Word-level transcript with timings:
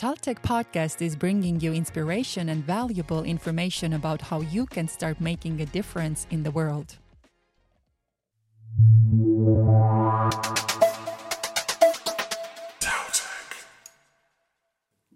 Taltech 0.00 0.40
podcast 0.40 1.02
is 1.02 1.14
bringing 1.14 1.60
you 1.60 1.74
inspiration 1.74 2.48
and 2.48 2.64
valuable 2.64 3.22
information 3.22 3.92
about 3.92 4.22
how 4.22 4.40
you 4.40 4.64
can 4.64 4.88
start 4.88 5.20
making 5.20 5.60
a 5.60 5.66
difference 5.66 6.26
in 6.30 6.42
the 6.42 6.50
world. 6.50 6.96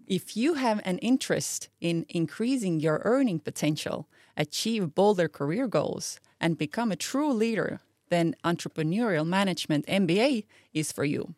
If 0.05 0.37
you 0.37 0.53
have 0.53 0.79
an 0.85 0.99
interest 0.99 1.69
in 1.81 2.05
increasing 2.07 2.79
your 2.79 3.01
earning 3.05 3.39
potential, 3.39 4.07
achieve 4.37 4.93
bolder 4.93 5.27
career 5.27 5.67
goals, 5.67 6.19
and 6.39 6.59
become 6.59 6.91
a 6.91 6.95
true 6.95 7.33
leader, 7.33 7.79
then 8.09 8.35
Entrepreneurial 8.43 9.25
Management 9.25 9.87
MBA 9.87 10.45
is 10.75 10.91
for 10.91 11.05
you. 11.05 11.33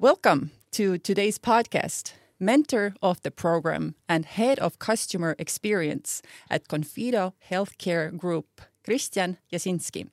Welcome 0.00 0.52
to 0.70 0.96
today's 0.96 1.40
podcast. 1.40 2.12
Mentor 2.38 2.94
of 3.02 3.20
the 3.22 3.32
program 3.32 3.96
and 4.08 4.24
head 4.24 4.60
of 4.60 4.78
customer 4.78 5.34
experience 5.40 6.22
at 6.48 6.68
Confido 6.68 7.32
Healthcare 7.50 8.16
Group, 8.16 8.60
Kristjan 8.86 9.38
Jasinski. 9.52 10.08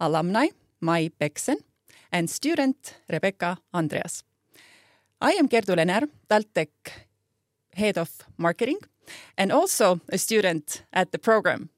Alumni, 0.00 0.48
Mai 0.80 1.10
Peksen, 1.20 1.58
and 2.10 2.28
student, 2.28 2.96
Rebecca 3.08 3.58
Andreas. 3.72 4.24
I 5.20 5.34
am 5.38 5.48
Kerdu 5.48 5.76
Lenear, 5.76 6.08
Taltech 6.28 7.06
head 7.76 7.98
of 7.98 8.10
marketing, 8.36 8.78
and 9.38 9.52
also 9.52 10.00
a 10.08 10.18
student 10.18 10.82
at 10.92 11.12
the 11.12 11.18
program. 11.18 11.68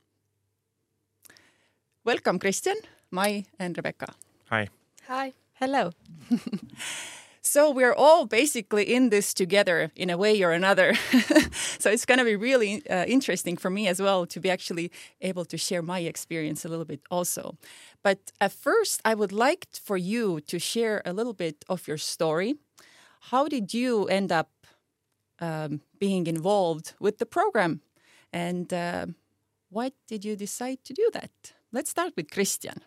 Welcome, 2.05 2.39
Kristjan, 2.39 2.81
Mai, 3.11 3.45
and 3.59 3.77
Rebecca. 3.77 4.15
Hi. 4.49 4.69
Hi. 5.09 5.35
Hello. 5.61 5.91
So 7.47 7.71
we're 7.71 7.93
all 7.93 8.25
basically 8.25 8.85
in 8.85 9.11
this 9.11 9.35
together 9.35 9.91
in 9.95 10.09
a 10.09 10.17
way 10.17 10.43
or 10.43 10.53
another. 10.53 10.95
so 11.79 11.91
it's 11.91 12.07
going 12.07 12.19
to 12.19 12.25
be 12.25 12.37
really 12.37 12.83
uh, 12.89 13.05
interesting 13.05 13.59
for 13.59 13.69
me 13.71 13.87
as 13.87 14.01
well 14.01 14.25
to 14.27 14.41
be 14.41 14.49
actually 14.49 14.91
able 15.21 15.45
to 15.45 15.59
share 15.59 15.83
my 15.83 16.01
experience 16.01 16.65
a 16.65 16.69
little 16.69 16.87
bit 16.87 17.01
also. 17.11 17.57
But 18.03 18.33
at 18.41 18.53
first, 18.53 19.03
I 19.05 19.15
would 19.15 19.31
like 19.31 19.69
for 19.73 19.99
you 19.99 20.41
to 20.47 20.59
share 20.59 21.03
a 21.05 21.13
little 21.13 21.35
bit 21.35 21.67
of 21.69 21.87
your 21.87 21.99
story. 21.99 22.55
How 23.31 23.47
did 23.47 23.75
you 23.75 24.07
end 24.07 24.33
up 24.33 24.51
um, 25.39 25.83
being 25.99 26.27
involved 26.27 26.95
with 26.99 27.19
the 27.19 27.27
program? 27.27 27.83
And 28.33 28.73
uh, 28.73 29.07
why 29.69 29.93
did 30.09 30.25
you 30.25 30.35
decide 30.35 30.79
to 30.85 30.95
do 30.95 31.11
that? 31.13 31.53
Let's 31.73 31.91
start 31.91 32.15
with 32.17 32.31
Kristjan. 32.31 32.79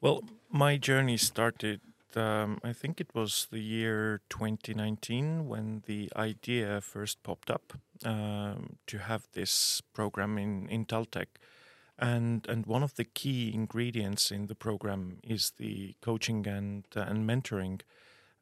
Well, 0.00 0.22
my 0.48 0.76
journey 0.76 1.16
started 1.16 1.80
um, 2.16 2.58
I 2.64 2.72
think 2.72 3.00
it 3.00 3.14
was 3.14 3.46
the 3.50 3.60
year 3.60 4.20
2019 4.30 5.46
when 5.46 5.82
the 5.86 6.10
idea 6.16 6.80
first 6.80 7.22
popped 7.22 7.50
up 7.50 7.74
um, 8.04 8.76
to 8.86 8.98
have 8.98 9.28
this 9.32 9.80
program 9.92 10.38
in, 10.38 10.68
in 10.68 10.86
Taltech. 10.86 11.26
And, 11.98 12.46
and 12.48 12.66
one 12.66 12.82
of 12.82 12.94
the 12.94 13.04
key 13.04 13.52
ingredients 13.54 14.30
in 14.30 14.46
the 14.46 14.54
program 14.54 15.18
is 15.22 15.52
the 15.56 15.94
coaching 16.02 16.46
and, 16.46 16.84
uh, 16.94 17.00
and 17.00 17.28
mentoring. 17.28 17.80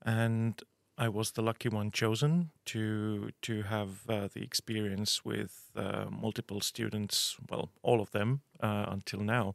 And 0.03 0.61
I 0.97 1.09
was 1.09 1.33
the 1.33 1.43
lucky 1.43 1.69
one 1.69 1.91
chosen 1.91 2.51
to 2.67 3.31
to 3.43 3.63
have 3.63 4.09
uh, 4.09 4.29
the 4.33 4.43
experience 4.43 5.25
with 5.25 5.71
uh, 5.75 6.07
multiple 6.11 6.61
students, 6.61 7.37
well, 7.51 7.71
all 7.83 8.01
of 8.01 8.13
them 8.13 8.43
uh, 8.61 8.87
until 8.89 9.21
now, 9.21 9.55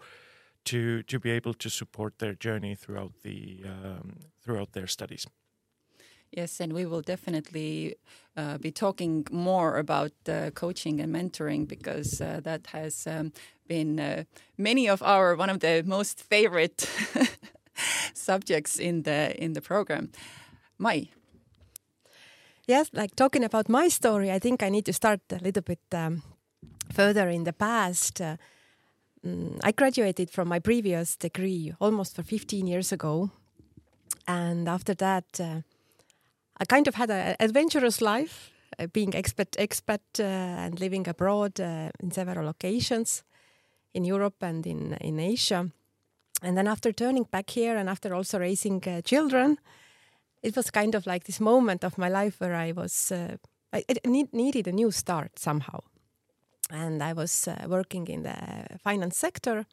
to 0.69 1.03
to 1.03 1.19
be 1.19 1.31
able 1.31 1.53
to 1.53 1.69
support 1.69 2.19
their 2.19 2.33
journey 2.33 2.75
throughout 2.75 3.13
the 3.23 3.63
um, 3.65 4.19
throughout 4.43 4.71
their 4.71 4.87
studies. 4.87 5.27
Yes, 6.31 6.59
and 6.61 6.73
we 6.73 6.85
will 6.85 7.01
definitely 7.01 7.95
uh, 8.37 8.57
be 8.59 8.71
talking 8.71 9.27
more 9.31 9.79
about 9.79 10.11
uh, 10.27 10.51
coaching 10.53 11.01
and 11.01 11.13
mentoring 11.13 11.67
because 11.67 12.21
uh, 12.21 12.39
that 12.43 12.67
has 12.67 13.07
um, 13.07 13.31
been 13.67 13.99
uh, 13.99 14.23
many 14.57 14.89
of 14.89 15.01
our 15.01 15.35
one 15.35 15.49
of 15.49 15.59
the 15.59 15.83
most 15.85 16.21
favorite 16.21 16.87
subjects 18.13 18.79
in 18.79 19.03
the 19.03 19.33
in 19.43 19.53
the 19.53 19.61
program. 19.61 20.09
Mai. 20.77 21.09
Yes, 22.67 22.89
like 22.93 23.15
talking 23.15 23.43
about 23.43 23.67
my 23.67 23.89
story, 23.89 24.31
I 24.31 24.39
think 24.39 24.61
I 24.61 24.69
need 24.69 24.85
to 24.85 24.93
start 24.93 25.21
a 25.31 25.39
little 25.43 25.63
bit 25.63 25.79
um, 25.91 26.21
further 26.93 27.27
in 27.29 27.43
the 27.43 27.53
past. 27.53 28.21
Mm, 29.25 29.59
I 29.63 29.71
graduated 29.71 30.29
from 30.29 30.47
my 30.47 30.59
previous 30.59 31.17
degree 31.17 31.73
almost 31.79 32.15
for 32.15 32.23
15 32.23 32.67
years 32.67 32.91
ago. 32.91 33.31
And 34.27 34.69
after 34.69 34.93
that, 34.95 35.39
uh, 35.39 35.61
I 36.57 36.65
kind 36.65 36.87
of 36.87 36.95
had 36.95 37.09
an 37.09 37.35
adventurous 37.39 38.01
life, 38.01 38.51
uh, 38.77 38.87
being 38.87 39.11
expat, 39.11 39.57
expat 39.57 39.99
uh, 40.19 40.23
and 40.23 40.79
living 40.79 41.07
abroad 41.07 41.59
uh, 41.59 41.89
in 41.99 42.11
several 42.11 42.45
locations 42.45 43.23
in 43.93 44.05
Europe 44.05 44.41
and 44.41 44.65
in, 44.65 44.93
in 45.01 45.19
Asia. 45.19 45.69
And 46.41 46.57
then 46.57 46.67
after 46.67 46.93
turning 46.93 47.23
back 47.23 47.49
here 47.49 47.75
and 47.75 47.89
after 47.89 48.13
also 48.13 48.39
raising 48.39 48.81
uh, 48.87 49.01
children, 49.01 49.57
it 50.41 50.55
was 50.55 50.71
kind 50.71 50.95
of 50.95 51.05
like 51.05 51.25
this 51.25 51.41
moment 51.41 51.83
of 51.83 51.97
my 51.97 52.07
life 52.07 52.39
where 52.39 52.55
I 52.55 52.71
was, 52.71 53.11
uh, 53.11 53.35
I, 53.73 53.83
need, 54.05 54.33
needed 54.33 54.67
a 54.67 54.71
new 54.71 54.91
start 54.91 55.37
somehow 55.37 55.81
and 56.69 57.01
I 57.01 57.13
was 57.13 57.47
uh, 57.47 57.65
working 57.67 58.07
in 58.07 58.23
the 58.23 58.37
finance 58.83 59.17
sector 59.17 59.65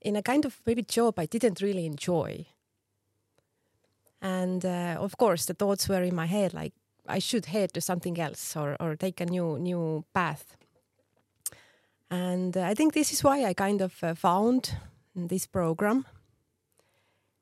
in 0.00 0.16
a 0.16 0.22
kind 0.22 0.44
of 0.44 0.60
maybe 0.66 0.82
job 0.82 1.18
I 1.18 1.26
didn't 1.26 1.60
really 1.60 1.86
enjoy. 1.86 2.46
And 4.20 4.64
uh, 4.64 4.96
of 4.98 5.16
course, 5.16 5.46
the 5.46 5.54
thoughts 5.54 5.88
were 5.88 6.02
in 6.02 6.14
my 6.14 6.26
head 6.26 6.54
like 6.54 6.72
I 7.08 7.20
should 7.20 7.46
head 7.46 7.72
to 7.74 7.80
something 7.80 8.18
else 8.18 8.56
or, 8.56 8.76
or 8.80 8.96
take 8.96 9.20
a 9.20 9.26
new 9.26 9.58
new 9.58 10.04
path. 10.12 10.56
And 12.10 12.56
uh, 12.56 12.62
I 12.62 12.74
think 12.74 12.92
this 12.92 13.12
is 13.12 13.24
why 13.24 13.44
I 13.44 13.54
kind 13.54 13.80
of 13.80 14.02
uh, 14.02 14.14
found 14.14 14.76
this 15.14 15.46
program 15.46 16.06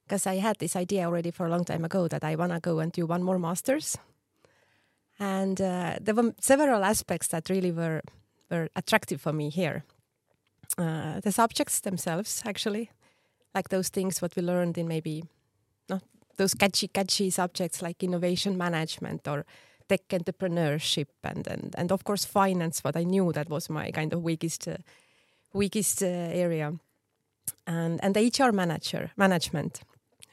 because 0.05 0.27
I 0.27 0.37
had 0.37 0.59
this 0.59 0.77
idea 0.77 1.07
already 1.07 1.31
for 1.31 1.47
a 1.47 1.51
long 1.51 1.65
time 1.65 1.85
ago 1.85 2.09
that 2.09 2.25
I 2.25 2.37
want 2.37 2.53
to 2.53 2.61
go 2.61 2.79
and 2.79 2.93
do 2.93 3.07
one 3.07 3.23
more 3.23 3.39
master's. 3.39 3.99
And 5.19 5.61
uh, 5.61 5.97
there 6.01 6.15
were 6.15 6.35
several 6.41 6.85
aspects 6.85 7.29
that 7.29 7.49
really 7.49 7.73
were 7.73 8.03
were 8.51 8.69
attractive 8.77 9.21
for 9.21 9.33
me 9.33 9.51
here. 9.51 9.85
Uh, 10.79 11.21
the 11.21 11.33
subjects 11.33 11.81
themselves, 11.81 12.43
actually, 12.45 12.91
like 13.55 13.69
those 13.69 13.89
things 13.89 14.21
what 14.21 14.35
we 14.37 14.43
learned 14.43 14.77
in 14.77 14.89
maybe 14.89 15.25
not 15.89 16.03
those 16.37 16.55
catchy, 16.55 16.89
catchy 16.89 17.31
subjects 17.31 17.83
like 17.83 18.03
innovation 18.03 18.57
management 18.57 19.29
or 19.29 19.45
tech 19.89 20.09
entrepreneurship 20.09 21.09
and 21.23 21.47
and 21.47 21.75
and 21.77 21.93
of 21.93 22.05
course 22.05 22.25
finance. 22.25 22.83
What 22.83 22.97
I 22.97 23.05
knew 23.05 23.33
that 23.33 23.49
was 23.49 23.71
my 23.71 23.91
kind 23.91 24.13
of 24.13 24.23
weakest 24.23 24.69
uh, 24.69 24.79
weakest 25.53 26.03
uh, 26.03 26.07
area, 26.07 26.73
and 27.67 28.01
and 28.03 28.15
the 28.15 28.31
HR 28.39 28.53
manager 28.53 29.11
management, 29.17 29.81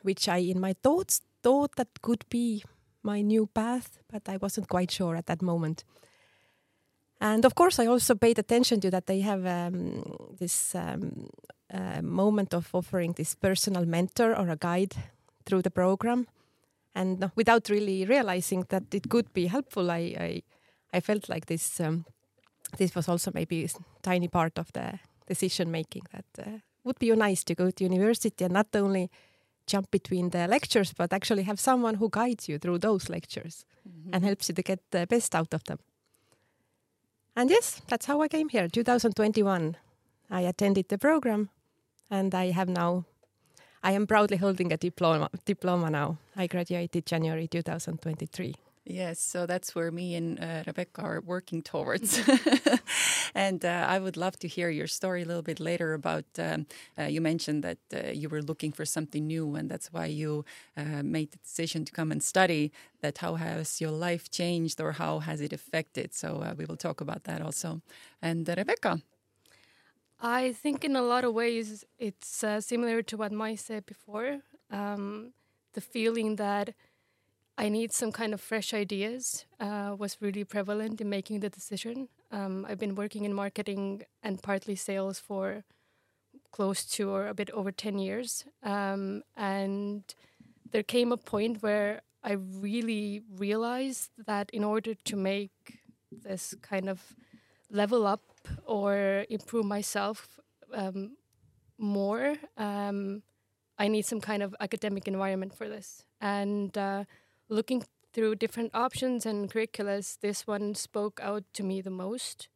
which 0.01 0.27
I 0.27 0.37
in 0.37 0.59
my 0.59 0.73
thoughts 0.73 1.21
thought 1.43 1.75
that 1.75 2.01
could 2.01 2.25
be 2.29 2.63
my 3.03 3.21
new 3.21 3.47
path, 3.47 3.99
but 4.11 4.29
I 4.29 4.37
wasn't 4.37 4.69
quite 4.69 4.91
sure 4.91 5.15
at 5.15 5.25
that 5.25 5.41
moment. 5.41 5.83
And 7.21 7.45
of 7.45 7.53
course, 7.53 7.83
I 7.83 7.87
also 7.87 8.15
paid 8.15 8.39
attention 8.39 8.81
to 8.81 8.89
that 8.89 9.05
they 9.05 9.21
have 9.21 9.45
um, 9.45 10.03
this 10.39 10.75
um, 10.75 11.29
uh, 11.71 12.01
moment 12.01 12.53
of 12.53 12.73
offering 12.73 13.13
this 13.13 13.35
personal 13.35 13.85
mentor 13.85 14.35
or 14.35 14.49
a 14.49 14.55
guide 14.55 14.95
through 15.45 15.61
the 15.61 15.71
program. 15.71 16.27
And 16.95 17.31
without 17.35 17.69
really 17.69 18.05
realizing 18.05 18.65
that 18.69 18.93
it 18.93 19.07
could 19.09 19.31
be 19.33 19.47
helpful, 19.47 19.91
I, 19.91 20.15
I, 20.19 20.43
I 20.93 20.99
felt 20.99 21.29
like 21.29 21.45
this 21.45 21.79
um, 21.79 22.05
this 22.77 22.95
was 22.95 23.07
also 23.07 23.31
maybe 23.33 23.65
a 23.65 23.69
tiny 24.01 24.27
part 24.27 24.57
of 24.57 24.71
the 24.73 24.99
decision 25.27 25.71
making 25.71 26.03
that 26.11 26.47
uh, 26.47 26.59
would 26.83 26.99
be 26.99 27.15
nice 27.15 27.43
to 27.43 27.55
go 27.55 27.69
to 27.69 27.83
university 27.83 28.45
and 28.45 28.53
not 28.53 28.67
only 28.75 29.09
jump 29.67 29.91
between 29.91 30.29
the 30.29 30.47
lectures, 30.47 30.93
but 30.93 31.13
actually 31.13 31.43
have 31.43 31.59
someone 31.59 31.95
who 31.95 32.09
guides 32.09 32.49
you 32.49 32.57
through 32.57 32.79
those 32.79 33.09
lectures 33.09 33.65
mm 33.85 33.91
-hmm. 33.91 34.13
and 34.13 34.23
helps 34.23 34.47
you 34.49 34.55
to 34.55 34.61
get 34.61 34.79
the 34.89 35.05
best 35.05 35.35
out 35.35 35.53
of 35.53 35.61
them. 35.63 35.77
And 37.35 37.49
yes, 37.49 37.81
that's 37.87 38.05
how 38.05 38.21
I 38.21 38.27
came 38.27 38.49
here. 38.49 38.67
2021, 38.67 39.77
I 40.29 40.41
attended 40.41 40.89
the 40.89 40.97
program, 40.97 41.49
and 42.09 42.35
I 42.35 42.51
have 42.51 42.67
now. 42.67 43.05
I 43.83 43.93
am 43.93 44.05
proudly 44.05 44.37
holding 44.37 44.71
a 44.73 44.77
diploma. 44.77 45.29
Diploma 45.45 45.89
now. 45.89 46.17
I 46.35 46.47
graduated 46.47 47.05
January 47.05 47.47
2023. 47.47 48.55
Yes, 48.85 49.19
so 49.19 49.45
that's 49.45 49.75
where 49.75 49.91
me 49.91 50.15
and 50.15 50.39
uh, 50.39 50.63
Rebecca 50.65 51.01
are 51.01 51.21
working 51.21 51.61
towards. 51.61 52.19
and 53.35 53.63
uh, 53.63 53.85
I 53.87 53.99
would 53.99 54.17
love 54.17 54.39
to 54.39 54.47
hear 54.47 54.69
your 54.71 54.87
story 54.87 55.21
a 55.21 55.25
little 55.25 55.43
bit 55.43 55.59
later 55.59 55.93
about. 55.93 56.25
Um, 56.39 56.65
uh, 56.97 57.03
you 57.03 57.21
mentioned 57.21 57.63
that 57.63 57.77
uh, 57.93 58.09
you 58.09 58.27
were 58.27 58.41
looking 58.41 58.71
for 58.71 58.83
something 58.83 59.27
new, 59.27 59.55
and 59.55 59.69
that's 59.69 59.93
why 59.93 60.07
you 60.07 60.45
uh, 60.75 61.03
made 61.03 61.31
the 61.31 61.37
decision 61.37 61.85
to 61.85 61.91
come 61.91 62.11
and 62.11 62.23
study. 62.23 62.71
That 63.01 63.19
how 63.19 63.35
has 63.35 63.79
your 63.79 63.91
life 63.91 64.31
changed, 64.31 64.81
or 64.81 64.93
how 64.93 65.19
has 65.19 65.41
it 65.41 65.53
affected? 65.53 66.13
So 66.15 66.41
uh, 66.41 66.55
we 66.57 66.65
will 66.65 66.77
talk 66.77 67.01
about 67.01 67.25
that 67.25 67.41
also. 67.41 67.81
And 68.21 68.47
Rebecca. 68.47 69.01
I 70.19 70.53
think 70.53 70.83
in 70.83 70.95
a 70.95 71.01
lot 71.01 71.23
of 71.23 71.33
ways 71.33 71.83
it's 71.99 72.43
similar 72.59 73.01
to 73.03 73.17
what 73.17 73.31
Mai 73.31 73.55
said 73.55 73.85
before. 73.85 74.39
Um, 74.71 75.33
the 75.73 75.81
feeling 75.81 76.35
that 76.35 76.73
I 77.61 77.69
need 77.69 77.93
some 77.93 78.11
kind 78.11 78.33
of 78.33 78.41
fresh 78.41 78.73
ideas 78.73 79.45
uh, 79.59 79.95
was 79.95 80.17
really 80.19 80.43
prevalent 80.43 80.99
in 80.99 81.09
making 81.11 81.41
the 81.41 81.49
decision. 81.49 82.09
Um, 82.31 82.65
I've 82.67 82.79
been 82.79 82.95
working 82.95 83.23
in 83.23 83.35
marketing 83.35 84.01
and 84.23 84.41
partly 84.41 84.75
sales 84.75 85.19
for 85.19 85.63
close 86.51 86.83
to 86.85 87.11
or 87.11 87.27
a 87.27 87.35
bit 87.35 87.51
over 87.51 87.71
10 87.71 87.99
years. 87.99 88.45
Um, 88.63 89.21
and 89.37 90.03
there 90.71 90.81
came 90.81 91.11
a 91.11 91.17
point 91.17 91.61
where 91.61 92.01
I 92.23 92.31
really 92.31 93.21
realized 93.37 94.09
that 94.25 94.49
in 94.51 94.63
order 94.63 94.95
to 94.95 95.15
make 95.15 95.81
this 96.11 96.55
kind 96.63 96.89
of 96.89 97.13
level 97.69 98.07
up 98.07 98.23
or 98.65 99.27
improve 99.29 99.65
myself 99.65 100.39
um, 100.73 101.15
more, 101.77 102.37
um, 102.57 103.21
I 103.77 103.87
need 103.87 104.05
some 104.05 104.19
kind 104.19 104.41
of 104.41 104.55
academic 104.59 105.07
environment 105.07 105.53
for 105.53 105.69
this. 105.69 106.05
And 106.19 106.75
uh, 106.75 107.03
looking 107.51 107.83
through 108.13 108.35
different 108.35 108.71
options 108.73 109.25
and 109.25 109.51
curriculums, 109.51 110.17
this 110.21 110.47
one 110.47 110.73
spoke 110.73 111.19
out 111.21 111.43
to 111.53 111.63
me 111.63 111.81
the 111.81 111.91
most. 111.91 112.47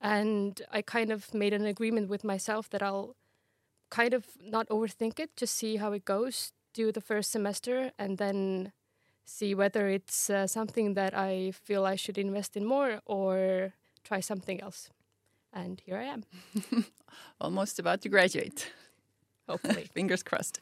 And 0.00 0.60
I 0.70 0.82
kind 0.82 1.10
of 1.10 1.32
made 1.32 1.54
an 1.54 1.64
agreement 1.64 2.10
with 2.10 2.24
myself 2.24 2.68
that 2.70 2.82
I'll 2.82 3.16
kind 3.90 4.12
of 4.12 4.26
not 4.44 4.68
overthink 4.68 5.18
it, 5.18 5.36
just 5.36 5.54
see 5.54 5.76
how 5.76 5.92
it 5.92 6.04
goes, 6.04 6.52
do 6.74 6.92
the 6.92 7.00
first 7.00 7.30
semester, 7.30 7.92
and 7.98 8.18
then 8.18 8.72
see 9.24 9.54
whether 9.54 9.88
it's 9.88 10.28
uh, 10.28 10.46
something 10.46 10.94
that 10.94 11.16
I 11.16 11.52
feel 11.52 11.86
I 11.86 11.96
should 11.96 12.18
invest 12.18 12.56
in 12.56 12.64
more 12.66 13.00
or 13.06 13.72
try 14.02 14.20
something 14.20 14.60
else. 14.60 14.90
And 15.52 15.80
here 15.86 15.96
I 15.96 16.04
am. 16.04 16.24
Almost 17.40 17.78
about 17.78 18.02
to 18.02 18.08
graduate. 18.08 18.70
Hopefully. 19.48 19.88
Fingers 19.94 20.22
crossed. 20.22 20.60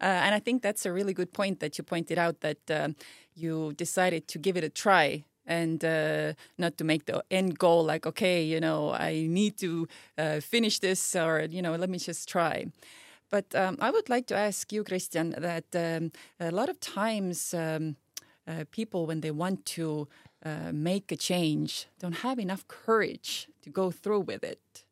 Uh, 0.00 0.04
and 0.24 0.34
I 0.34 0.38
think 0.38 0.62
that's 0.62 0.86
a 0.86 0.92
really 0.92 1.12
good 1.12 1.32
point 1.32 1.60
that 1.60 1.78
you 1.78 1.84
pointed 1.84 2.18
out 2.18 2.40
that 2.40 2.70
um, 2.70 2.96
you 3.34 3.72
decided 3.74 4.28
to 4.28 4.38
give 4.38 4.56
it 4.56 4.64
a 4.64 4.68
try 4.68 5.24
and 5.46 5.84
uh, 5.84 6.34
not 6.58 6.76
to 6.78 6.84
make 6.84 7.06
the 7.06 7.24
end 7.30 7.58
goal 7.58 7.84
like, 7.84 8.06
okay, 8.06 8.42
you 8.42 8.60
know, 8.60 8.92
I 8.92 9.26
need 9.28 9.56
to 9.58 9.88
uh, 10.18 10.40
finish 10.40 10.78
this 10.78 11.16
or, 11.16 11.46
you 11.50 11.62
know, 11.62 11.74
let 11.74 11.90
me 11.90 11.98
just 11.98 12.28
try. 12.28 12.66
But 13.30 13.54
um, 13.54 13.76
I 13.80 13.90
would 13.90 14.08
like 14.08 14.26
to 14.28 14.36
ask 14.36 14.72
you, 14.72 14.84
Kristjan, 14.84 15.34
that 15.40 15.64
um, 15.74 16.12
a 16.38 16.50
lot 16.50 16.68
of 16.68 16.80
times 16.80 17.52
um, 17.54 17.96
uh, 18.46 18.64
people, 18.70 19.06
when 19.06 19.20
they 19.20 19.30
want 19.30 19.66
to 19.66 20.08
uh, 20.44 20.72
make 20.72 21.10
a 21.12 21.16
change, 21.16 21.86
don't 21.98 22.18
have 22.18 22.38
enough 22.38 22.66
courage 22.68 23.48
to 23.62 23.70
go 23.70 23.90
through 23.90 24.20
with 24.20 24.44
it. 24.44 24.84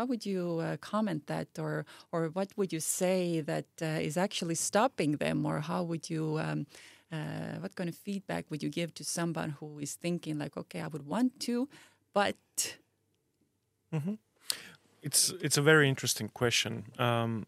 How 0.00 0.06
would 0.06 0.24
you 0.24 0.60
uh, 0.60 0.78
comment 0.78 1.26
that, 1.26 1.48
or 1.58 1.84
or 2.10 2.30
what 2.32 2.48
would 2.56 2.72
you 2.72 2.80
say 2.80 3.42
that 3.42 3.66
uh, 3.82 4.08
is 4.08 4.16
actually 4.16 4.54
stopping 4.54 5.18
them, 5.18 5.44
or 5.44 5.60
how 5.60 5.82
would 5.82 6.08
you? 6.08 6.38
Um, 6.38 6.66
uh, 7.12 7.60
what 7.60 7.74
kind 7.74 7.88
of 7.90 7.96
feedback 7.96 8.50
would 8.50 8.62
you 8.62 8.70
give 8.70 8.94
to 8.94 9.04
someone 9.04 9.50
who 9.60 9.78
is 9.78 9.94
thinking 9.94 10.38
like, 10.38 10.56
okay, 10.56 10.80
I 10.80 10.86
would 10.86 11.06
want 11.06 11.32
to, 11.40 11.68
but 12.14 12.36
mm 13.92 14.00
-hmm. 14.02 14.16
It's 15.02 15.34
it's 15.40 15.58
a 15.58 15.62
very 15.62 15.86
interesting 15.88 16.30
question. 16.32 16.84
Um, 16.98 17.46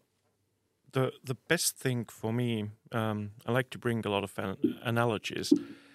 the 0.91 1.13
the 1.25 1.37
best 1.47 1.81
thing 1.83 2.11
for 2.11 2.33
me, 2.33 2.71
um, 2.91 3.31
I 3.49 3.57
like 3.57 3.69
to 3.71 3.79
bring 3.79 4.07
a 4.07 4.11
lot 4.11 4.23
of 4.23 4.39
an 4.39 4.57
analogies. 4.83 5.53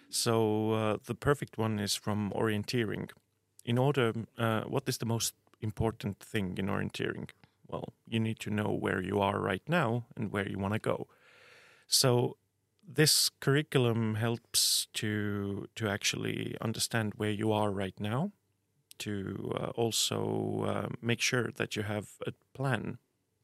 So 0.10 0.34
uh, 0.72 0.98
the 1.06 1.16
perfect 1.16 1.58
one 1.58 1.84
is 1.84 2.00
from 2.00 2.32
orienteering. 2.32 3.12
In 3.64 3.78
order, 3.78 4.14
uh, 4.38 4.62
what 4.70 4.90
is 4.90 4.98
the 4.98 5.06
most 5.06 5.34
important 5.62 6.20
thing 6.20 6.58
in 6.58 6.68
orienteering? 6.68 7.30
Well, 7.68 7.94
you 8.08 8.20
need 8.20 8.40
to 8.40 8.50
know 8.50 8.72
where 8.72 9.02
you 9.02 9.20
are 9.20 9.40
right 9.40 9.68
now 9.68 10.06
and 10.16 10.32
where 10.32 10.48
you 10.48 10.58
want 10.58 10.74
to 10.74 10.80
go. 10.80 11.08
So 11.88 12.38
this 12.88 13.30
curriculum 13.42 14.16
helps 14.16 14.88
to 14.94 15.68
to 15.76 15.90
actually 15.90 16.56
understand 16.62 17.14
where 17.18 17.32
you 17.32 17.52
are 17.52 17.72
right 17.72 18.00
now 18.00 18.32
to 19.00 19.54
uh, 19.56 19.70
also 19.76 20.64
uh, 20.66 20.96
make 21.02 21.22
sure 21.22 21.52
that 21.56 21.76
you 21.76 21.84
have 21.84 22.08
a 22.26 22.32
plan 22.54 22.98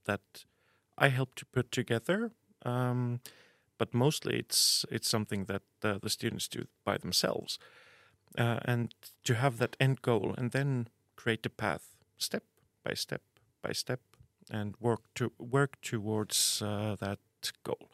that 0.05 0.45
I 0.97 1.09
help 1.09 1.35
to 1.35 1.45
put 1.45 1.71
together. 1.71 2.31
Um, 2.65 3.19
but 3.77 3.93
mostly 3.93 4.39
it's 4.39 4.85
it's 4.89 5.09
something 5.09 5.45
that 5.45 5.63
uh, 5.83 5.97
the 6.01 6.09
students 6.09 6.47
do 6.47 6.65
by 6.85 6.97
themselves, 6.97 7.59
uh, 8.37 8.59
and 8.63 8.95
to 9.23 9.35
have 9.35 9.57
that 9.57 9.75
end 9.79 10.01
goal 10.01 10.33
and 10.37 10.51
then 10.51 10.87
create 11.15 11.45
a 11.45 11.49
path 11.49 11.92
step 12.17 12.43
by 12.83 12.93
step 12.93 13.21
by 13.61 13.71
step 13.71 14.01
and 14.51 14.75
work 14.79 15.01
to 15.15 15.31
work 15.39 15.81
towards 15.81 16.61
uh, 16.61 16.95
that 16.99 17.19
goal. 17.63 17.89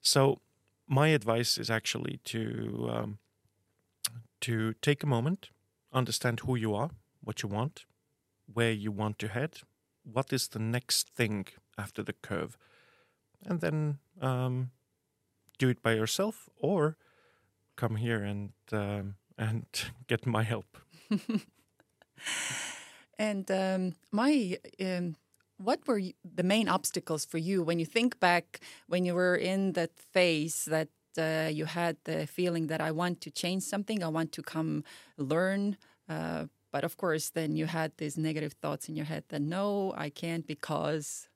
So 0.00 0.40
my 0.86 1.08
advice 1.08 1.58
is 1.58 1.70
actually 1.70 2.20
to 2.24 2.90
um, 2.92 3.18
to 4.40 4.74
take 4.80 5.02
a 5.02 5.06
moment 5.06 5.50
understand 5.92 6.40
who 6.40 6.56
you 6.56 6.74
are, 6.74 6.90
what 7.22 7.42
you 7.42 7.48
want, 7.48 7.84
where 8.52 8.72
you 8.72 8.92
want 8.92 9.18
to 9.18 9.28
head, 9.28 9.60
what 10.02 10.32
is 10.32 10.48
the 10.48 10.58
next 10.58 11.10
thing 11.10 11.46
after 11.76 12.02
the 12.02 12.12
curve, 12.12 12.56
and 13.44 13.60
then 13.60 13.98
um, 14.20 14.70
do 15.58 15.68
it 15.68 15.82
by 15.82 15.92
yourself 15.92 16.48
or 16.60 16.96
come 17.76 17.96
here 17.96 18.22
and 18.22 18.52
um, 18.72 19.16
and 19.36 19.66
get 20.06 20.26
my 20.26 20.42
help. 20.42 20.78
and 23.18 23.50
um, 23.50 23.94
Mai 24.12 24.58
um, 24.80 25.16
what 25.58 25.86
were 25.86 26.00
the 26.24 26.42
main 26.42 26.68
obstacles 26.68 27.24
for 27.24 27.38
you 27.38 27.62
when 27.62 27.78
you 27.78 27.86
think 27.86 28.20
back 28.20 28.60
when 28.86 29.04
you 29.04 29.14
were 29.14 29.34
in 29.34 29.72
that 29.72 29.90
phase 30.12 30.64
that 30.66 30.88
uh, 31.18 31.50
you 31.52 31.64
had 31.64 31.96
the 32.04 32.26
feeling 32.26 32.68
that 32.68 32.80
I 32.80 32.92
want 32.92 33.20
to 33.22 33.30
change 33.30 33.64
something, 33.64 34.02
I 34.02 34.08
want 34.08 34.32
to 34.32 34.42
come 34.42 34.84
learn. 35.16 35.76
Uh, 36.08 36.46
but 36.70 36.84
of 36.84 36.96
course, 36.96 37.30
then 37.30 37.56
you 37.56 37.66
had 37.66 37.92
these 37.96 38.16
negative 38.16 38.52
thoughts 38.52 38.88
in 38.88 38.94
your 38.94 39.06
head 39.06 39.24
that 39.28 39.42
no, 39.42 39.94
I 39.96 40.10
can't 40.10 40.46
because. 40.46 41.28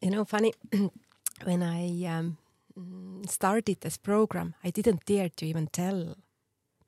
You 0.00 0.10
know, 0.10 0.24
funny, 0.24 0.54
when 1.44 1.62
I 1.62 2.04
um, 2.06 2.38
started 3.26 3.80
this 3.80 3.98
program, 3.98 4.54
I 4.64 4.70
didn't 4.70 5.04
dare 5.04 5.28
to 5.36 5.46
even 5.46 5.66
tell 5.66 6.16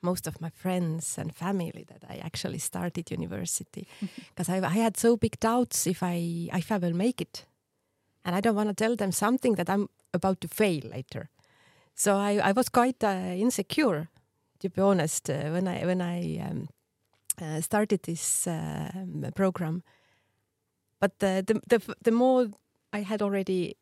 most 0.02 0.26
of 0.26 0.40
my 0.40 0.50
friends 0.50 1.18
and 1.18 1.34
family 1.34 1.84
that 1.88 2.04
I 2.08 2.16
actually 2.16 2.58
started 2.58 3.10
university 3.10 3.86
because 4.28 4.48
I, 4.48 4.56
I, 4.56 4.76
had 4.76 4.96
so 4.96 5.16
big 5.16 5.38
doubts 5.40 5.86
if 5.86 6.02
I 6.02 6.48
if 6.52 6.70
I 6.72 6.78
will 6.78 6.94
make 6.94 7.20
it, 7.20 7.46
and 8.24 8.36
I 8.36 8.40
don't 8.40 8.56
want 8.56 8.68
to 8.68 8.74
tell 8.74 8.96
them 8.96 9.12
something 9.12 9.54
that 9.54 9.70
I'm 9.70 9.88
about 10.12 10.40
to 10.40 10.48
fail 10.48 10.82
later. 10.84 11.28
So 11.94 12.16
I, 12.16 12.40
I 12.42 12.52
was 12.52 12.68
quite 12.68 13.04
uh, 13.04 13.34
insecure, 13.36 14.08
to 14.60 14.68
be 14.68 14.80
honest, 14.80 15.30
uh, 15.30 15.50
when 15.50 15.68
I 15.68 15.86
when 15.86 16.00
I 16.00 16.38
um, 16.38 16.68
uh, 17.40 17.60
started 17.60 18.02
this 18.02 18.46
um, 18.46 19.24
program. 19.34 19.82
But 21.00 21.18
the, 21.18 21.44
the, 21.46 21.60
the 21.66 21.94
the 22.02 22.12
more 22.12 22.48
I 22.92 23.02
had 23.02 23.22
already 23.22 23.76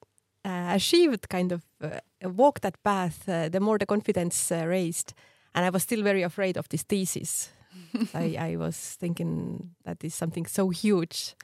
uh, 0.45 0.73
achieved, 0.75 1.29
kind 1.29 1.53
of 1.53 1.63
uh, 1.83 2.01
walked 2.23 2.63
that 2.63 2.83
path, 2.83 3.29
uh, 3.29 3.49
the 3.49 3.61
more 3.61 3.79
the 3.79 3.87
confidence 3.87 4.51
raised, 4.51 5.13
and 5.55 5.65
I 5.65 5.71
was 5.71 5.83
still 5.83 6.03
very 6.03 6.23
afraid 6.23 6.57
of 6.57 6.69
this 6.69 6.83
thesis. 6.83 7.51
I, 8.15 8.37
I 8.39 8.57
was 8.57 8.77
thinking 8.77 9.71
that 9.85 10.03
is 10.05 10.15
something 10.15 10.47
so 10.47 10.71
huge 10.71 11.35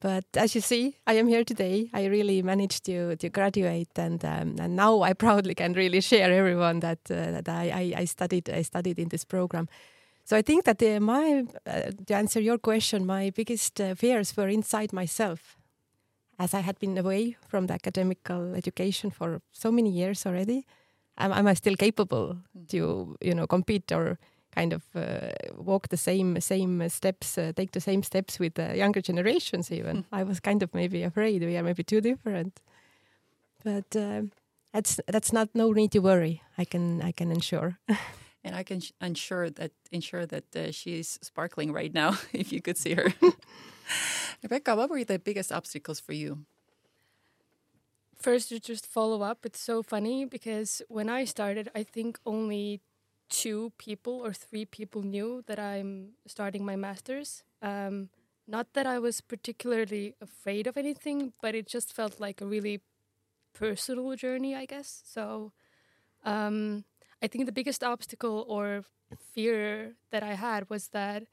but 0.00 0.24
as 0.36 0.54
you 0.54 0.60
see, 0.60 0.96
I 1.06 1.14
am 1.14 1.26
here 1.26 1.42
today. 1.42 1.88
I 1.92 2.04
really 2.04 2.42
managed 2.42 2.84
to 2.84 3.16
to 3.16 3.28
graduate, 3.28 3.98
and 3.98 4.24
um, 4.24 4.56
and 4.60 4.76
now 4.76 5.02
I 5.02 5.14
proudly 5.14 5.54
can 5.54 5.72
really 5.72 6.00
share 6.00 6.30
everyone 6.32 6.80
that 6.80 6.98
uh, 7.10 7.30
that 7.32 7.48
I, 7.48 7.70
I, 7.70 8.02
I 8.02 8.04
studied 8.04 8.50
I 8.50 8.62
studied 8.62 8.98
in 8.98 9.08
this 9.08 9.24
program. 9.24 9.68
So 10.24 10.36
I 10.36 10.42
think 10.42 10.64
that 10.64 10.78
the, 10.78 10.98
my 11.00 11.44
uh, 11.66 11.90
to 12.06 12.14
answer 12.14 12.40
your 12.40 12.58
question, 12.58 13.06
my 13.06 13.30
biggest 13.30 13.80
uh, 13.80 13.94
fears 13.94 14.36
were 14.36 14.48
inside 14.48 14.92
myself, 14.92 15.56
as 16.38 16.52
I 16.52 16.60
had 16.60 16.78
been 16.78 16.98
away 16.98 17.36
from 17.48 17.66
the 17.66 17.74
academical 17.74 18.54
education 18.54 19.10
for 19.10 19.40
so 19.52 19.72
many 19.72 19.90
years 19.90 20.26
already. 20.26 20.66
Am, 21.18 21.32
am 21.32 21.46
I 21.46 21.54
still 21.54 21.76
capable 21.76 22.36
mm. 22.56 22.68
to 22.68 23.16
you 23.20 23.34
know 23.34 23.46
compete 23.46 23.92
or 23.92 24.18
kind 24.56 24.72
of 24.72 24.82
uh, 24.94 25.30
walk 25.56 25.88
the 25.88 25.96
same 25.96 26.40
same 26.40 26.88
steps, 26.88 27.38
uh, 27.38 27.52
take 27.54 27.72
the 27.72 27.80
same 27.80 28.02
steps 28.02 28.38
with 28.38 28.54
the 28.54 28.76
younger 28.76 29.02
generations. 29.02 29.70
Even 29.70 30.04
I 30.12 30.24
was 30.24 30.40
kind 30.40 30.62
of 30.62 30.74
maybe 30.74 31.02
afraid 31.02 31.42
we 31.42 31.56
are 31.56 31.62
maybe 31.62 31.84
too 31.84 32.00
different, 32.00 32.60
but 33.64 33.96
uh, 33.96 34.22
that's 34.72 35.00
that's 35.06 35.32
not 35.32 35.48
no 35.54 35.72
need 35.72 35.92
to 35.92 36.00
worry. 36.00 36.42
I 36.58 36.64
can 36.64 37.02
I 37.02 37.12
can 37.12 37.30
ensure. 37.30 37.78
and 38.44 38.54
I 38.54 38.62
can 38.62 38.80
ensure 39.00 39.50
that 39.50 39.72
ensure 39.90 40.26
that 40.26 40.56
uh, 40.56 40.72
she's 40.72 41.18
sparkling 41.22 41.72
right 41.72 41.94
now. 41.94 42.18
if 42.32 42.52
you 42.52 42.62
could 42.62 42.78
see 42.78 42.94
her, 42.94 43.12
Rebecca, 44.42 44.76
what 44.76 44.90
were 44.90 45.04
the 45.04 45.18
biggest 45.18 45.52
obstacles 45.52 46.00
for 46.00 46.14
you? 46.14 46.46
First, 48.18 48.48
to 48.48 48.58
just 48.58 48.86
follow 48.86 49.22
up, 49.22 49.44
it's 49.44 49.60
so 49.60 49.82
funny 49.82 50.24
because 50.24 50.82
when 50.88 51.08
I 51.08 51.24
started, 51.24 51.70
I 51.74 51.82
think 51.82 52.18
only 52.26 52.80
two 53.28 53.72
people 53.78 54.14
or 54.24 54.32
three 54.32 54.64
people 54.64 55.02
knew 55.02 55.42
that 55.46 55.58
I'm 55.58 56.12
starting 56.26 56.64
my 56.64 56.76
master's. 56.76 57.44
Um, 57.62 58.08
not 58.48 58.72
that 58.74 58.86
I 58.86 58.98
was 58.98 59.20
particularly 59.20 60.14
afraid 60.20 60.66
of 60.66 60.76
anything, 60.76 61.32
but 61.42 61.54
it 61.54 61.66
just 61.66 61.92
felt 61.92 62.20
like 62.20 62.40
a 62.40 62.46
really 62.46 62.80
personal 63.52 64.14
journey, 64.16 64.54
I 64.54 64.66
guess. 64.66 65.02
So 65.04 65.52
Um, 66.24 66.84
I 67.22 67.28
think 67.28 67.46
the 67.46 67.52
biggest 67.52 67.84
obstacle 67.84 68.44
or 68.48 68.84
fear 69.34 69.94
that 70.10 70.22
I 70.22 70.34
had 70.34 70.68
was 70.68 70.88
that 70.88 71.24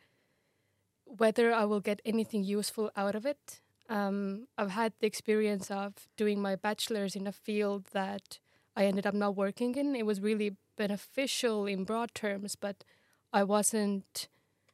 whether 1.06 1.54
I 1.54 1.66
will 1.66 1.82
get 1.82 2.02
anything 2.06 2.44
useful 2.44 2.92
out 2.96 3.16
of 3.16 3.26
it. 3.26 3.62
Um, 3.94 4.48
I've 4.58 4.72
had 4.72 4.94
the 5.00 5.06
experience 5.06 5.70
of 5.70 5.94
doing 6.18 6.42
my 6.42 6.56
bachelor's 6.56 7.16
in 7.16 7.28
a 7.28 7.32
field 7.32 7.86
that 7.94 8.40
I 8.76 8.86
ended 8.86 9.06
up 9.06 9.14
not 9.14 9.36
working 9.36 9.76
in. 9.76 9.96
It 9.96 10.08
was 10.08 10.20
really 10.20 10.56
beneficial 10.76 11.68
in 11.68 11.84
broad 11.84 12.16
terms, 12.16 12.56
but 12.56 12.84
I 13.32 13.44
wasn't 13.44 14.30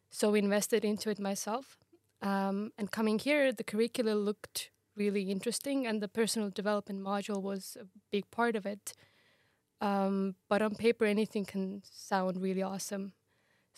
so 0.10 0.36
invested 0.36 0.86
into 0.86 1.10
it 1.10 1.20
myself. 1.20 1.78
Um, 2.22 2.72
and 2.78 2.92
coming 2.92 3.20
here, 3.20 3.52
the 3.52 3.66
curricula 3.66 4.14
looked 4.14 4.72
really 4.96 5.24
interesting, 5.24 5.86
and 5.86 6.02
the 6.02 6.08
personal 6.08 6.50
development 6.50 7.02
module 7.02 7.42
was 7.42 7.76
a 7.78 7.86
big 8.14 8.32
part 8.32 8.56
of 8.56 8.66
it. 8.66 8.94
Um, 9.82 10.36
but 10.48 10.62
on 10.62 10.76
paper, 10.76 11.04
anything 11.04 11.44
can 11.44 11.82
sound 11.84 12.42
really 12.42 12.64
awesome. 12.64 13.12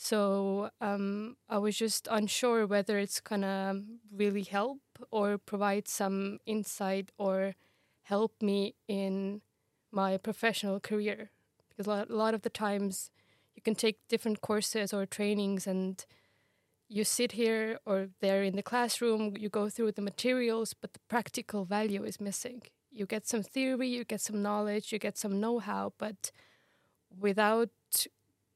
So 0.03 0.72
um, 0.81 1.38
I 1.48 1.60
was 1.60 1.77
just 1.77 2.08
unsure 2.10 2.65
whether 2.65 2.98
it's 2.98 3.22
gonna 3.22 3.84
really 4.12 4.41
help 4.41 4.79
or 5.12 5.38
provide 5.38 5.88
some 5.88 6.39
insight 6.48 7.12
or 7.20 7.53
help 8.01 8.41
me 8.41 8.74
in 8.88 9.41
my 9.91 10.17
professional 10.17 10.79
career. 10.79 11.29
Because 11.70 11.86
a 11.86 12.12
lot 12.12 12.34
of 12.34 12.41
the 12.41 12.50
times 12.50 13.12
you 13.55 13.62
can 13.62 13.75
take 13.75 14.00
different 14.10 14.41
courses 14.41 14.91
or 14.91 15.05
trainings 15.05 15.67
and 15.67 16.03
you 16.89 17.03
sit 17.03 17.34
here 17.34 17.77
or 17.86 18.08
there 18.22 18.41
in 18.41 18.55
the 18.55 18.63
classroom, 18.63 19.36
you 19.38 19.50
go 19.50 19.70
through 19.70 19.91
the 19.91 20.01
materials, 20.01 20.74
but 20.74 20.93
the 20.93 21.00
practical 21.10 21.63
value 21.63 22.03
is 22.03 22.20
missing. 22.20 22.63
You 22.89 23.05
get 23.05 23.27
some 23.27 23.43
theory, 23.43 23.89
you 23.89 24.03
get 24.03 24.22
some 24.22 24.41
knowledge, 24.41 24.91
you 24.91 24.98
get 24.98 25.20
some 25.20 25.39
know 25.39 25.60
how, 25.60 25.93
but 26.00 26.31
without 27.20 27.70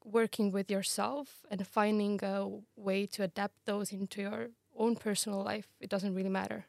working 0.06 0.52
with 0.52 0.70
yourself 0.70 1.44
and 1.50 1.66
finding 1.66 2.20
a 2.22 2.48
way 2.76 3.06
to 3.06 3.24
adapt 3.24 3.66
those 3.66 3.92
into 3.92 4.22
your 4.22 4.48
own 4.76 4.94
personal 4.96 5.42
life, 5.42 5.68
it 5.80 5.90
doesn't 5.90 6.14
really 6.14 6.30
matter. 6.30 6.66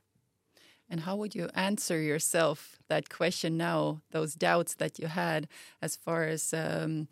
And 0.89 1.01
how 1.01 1.15
would 1.17 1.35
you 1.35 1.49
answer 1.53 1.99
yourself 1.99 2.77
that 2.87 3.09
question 3.09 3.57
now, 3.57 4.01
those 4.11 4.35
doubts 4.35 4.75
that 4.75 4.99
you 4.99 5.07
had 5.07 5.47
as 5.81 5.95
far 5.95 6.23
as 6.23 6.53
um, 6.53 7.09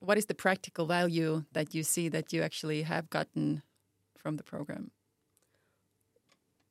what 0.00 0.18
is 0.18 0.26
the 0.26 0.34
practical 0.34 0.86
value 0.86 1.44
that 1.52 1.74
you 1.74 1.82
see 1.82 2.08
that 2.08 2.32
you 2.32 2.42
actually 2.42 2.82
have 2.82 3.10
gotten 3.10 3.62
from 4.16 4.36
the 4.36 4.42
program? 4.42 4.90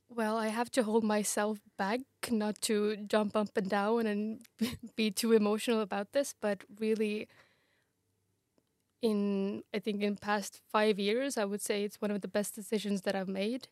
Well, 0.09 0.35
I 0.35 0.49
have 0.49 0.69
to 0.71 0.83
hold 0.83 1.05
myself 1.05 1.59
back 1.77 2.01
not 2.29 2.59
to 2.63 2.97
jump 2.97 3.35
up 3.35 3.55
and 3.55 3.69
down 3.69 4.07
and 4.07 4.41
be 4.97 5.11
too 5.11 5.31
emotional 5.31 5.79
about 5.79 6.11
this, 6.11 6.33
but 6.41 6.63
really 6.79 7.29
in 9.01 9.63
I 9.73 9.79
think 9.79 10.01
in 10.01 10.15
past 10.17 10.61
5 10.71 10.99
years, 10.99 11.37
I 11.37 11.45
would 11.45 11.61
say 11.61 11.83
it's 11.83 12.01
one 12.01 12.11
of 12.11 12.21
the 12.21 12.27
best 12.27 12.55
decisions 12.55 13.01
that 13.03 13.15
I've 13.15 13.27
made. 13.27 13.67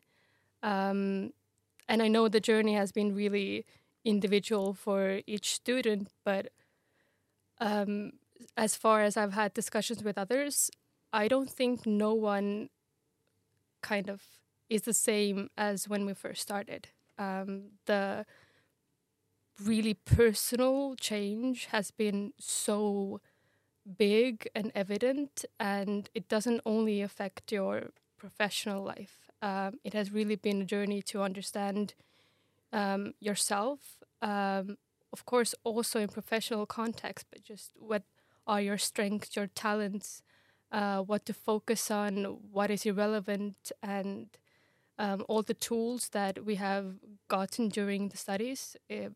Um, 0.62 1.32
and 1.88 2.02
I 2.02 2.08
know 2.08 2.28
the 2.28 2.40
journey 2.40 2.74
has 2.74 2.92
been 2.92 3.14
really 3.14 3.66
individual 4.04 4.74
for 4.74 5.20
each 5.26 5.54
student, 5.54 6.08
but 6.24 6.50
um, 7.58 8.12
as 8.56 8.74
far 8.76 9.02
as 9.02 9.16
I've 9.16 9.32
had 9.32 9.54
discussions 9.54 10.02
with 10.02 10.16
others, 10.18 10.70
I 11.12 11.28
don't 11.28 11.50
think 11.50 11.86
no 11.86 12.14
one 12.14 12.70
kind 13.82 14.08
of 14.08 14.22
is 14.68 14.82
the 14.82 14.92
same 14.92 15.50
as 15.56 15.88
when 15.88 16.06
we 16.06 16.14
first 16.14 16.42
started. 16.42 16.88
Um, 17.18 17.72
the 17.86 18.24
really 19.62 19.94
personal 19.94 20.94
change 20.96 21.66
has 21.66 21.90
been 21.90 22.32
so 22.38 23.20
big 23.98 24.48
and 24.54 24.72
evident, 24.74 25.44
and 25.58 26.08
it 26.14 26.28
doesn't 26.28 26.60
only 26.64 27.02
affect 27.02 27.52
your 27.52 27.90
professional 28.18 28.82
life. 28.82 29.30
Um, 29.42 29.78
it 29.84 29.94
has 29.94 30.12
really 30.12 30.36
been 30.36 30.62
a 30.62 30.64
journey 30.64 31.02
to 31.02 31.22
understand 31.22 31.94
um, 32.72 33.14
yourself, 33.20 33.96
um, 34.22 34.76
of 35.12 35.24
course, 35.24 35.54
also 35.64 35.98
in 36.00 36.08
professional 36.08 36.66
context, 36.66 37.26
but 37.30 37.42
just 37.42 37.72
what 37.78 38.02
are 38.46 38.60
your 38.60 38.78
strengths, 38.78 39.34
your 39.36 39.48
talents, 39.48 40.22
uh, 40.72 40.98
what 40.98 41.24
to 41.26 41.32
focus 41.32 41.90
on, 41.90 42.24
what 42.52 42.70
is 42.70 42.86
irrelevant, 42.86 43.72
and 43.82 44.28
um, 44.98 45.24
all 45.28 45.42
the 45.42 45.54
tools 45.54 46.10
that 46.10 46.44
we 46.44 46.56
have 46.56 46.94
gotten 47.28 47.68
during 47.68 48.08
the 48.08 48.16
studies. 48.16 48.76
It, 48.88 49.12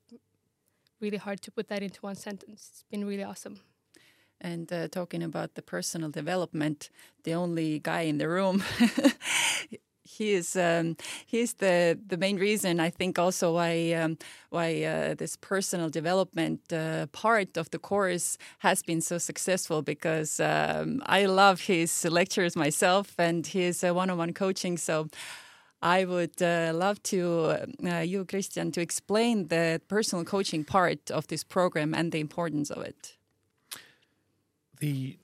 really 1.01 1.19
hard 1.19 1.41
to 1.43 1.51
put 1.51 1.69
that 1.69 1.83
into 1.83 2.01
one 2.01 2.15
sentence. 2.15 2.71
It's 2.73 2.85
been 2.91 3.05
really 3.05 3.25
awesome. 3.25 3.61
And 4.41 4.71
uh, 4.73 4.89
talking 4.89 5.23
about 5.23 5.55
the 5.55 5.63
personal 5.63 6.11
development, 6.11 6.91
the 7.23 7.35
only 7.35 7.79
guy 7.79 8.03
in 8.03 8.19
the 8.19 8.29
room 8.29 8.63
he 10.05 10.33
is 10.35 10.57
um, 10.57 10.97
he's 11.27 11.55
the 11.55 11.99
the 12.07 12.17
main 12.17 12.37
reason 12.37 12.79
I 12.79 12.91
think 12.91 13.19
also 13.19 13.55
why 13.55 13.93
um, 13.93 14.19
why 14.51 14.83
uh, 14.85 15.15
this 15.15 15.37
personal 15.37 15.89
development 15.91 16.61
uh, 16.73 17.07
part 17.07 17.57
of 17.57 17.71
the 17.71 17.79
course 17.79 18.39
has 18.59 18.83
been 18.83 19.01
so 19.01 19.19
successful 19.19 19.83
because 19.83 20.41
um, 20.41 21.03
I 21.07 21.27
love 21.27 21.63
his 21.63 22.05
lectures 22.05 22.55
myself 22.57 23.15
and 23.19 23.47
his 23.47 23.83
uh, 23.83 23.93
one-on-one 23.95 24.33
coaching 24.35 24.79
so. 24.79 25.09
I 25.83 26.07
would 26.07 26.41
uh, 26.41 26.73
love 26.75 27.03
to 27.13 27.59
uh, 27.87 27.99
you, 27.99 28.25
Kristjan, 28.25 28.73
to 28.73 28.81
explain 28.81 29.49
the 29.49 29.83
personal 29.87 30.25
coaching 30.25 30.65
part 30.65 31.11
of 31.11 31.27
this 31.27 31.45
program 31.45 31.93
and 31.93 32.11
the 32.11 32.21
importance 32.21 32.71
of 32.71 32.83
it. 32.83 33.19
The 34.85 35.17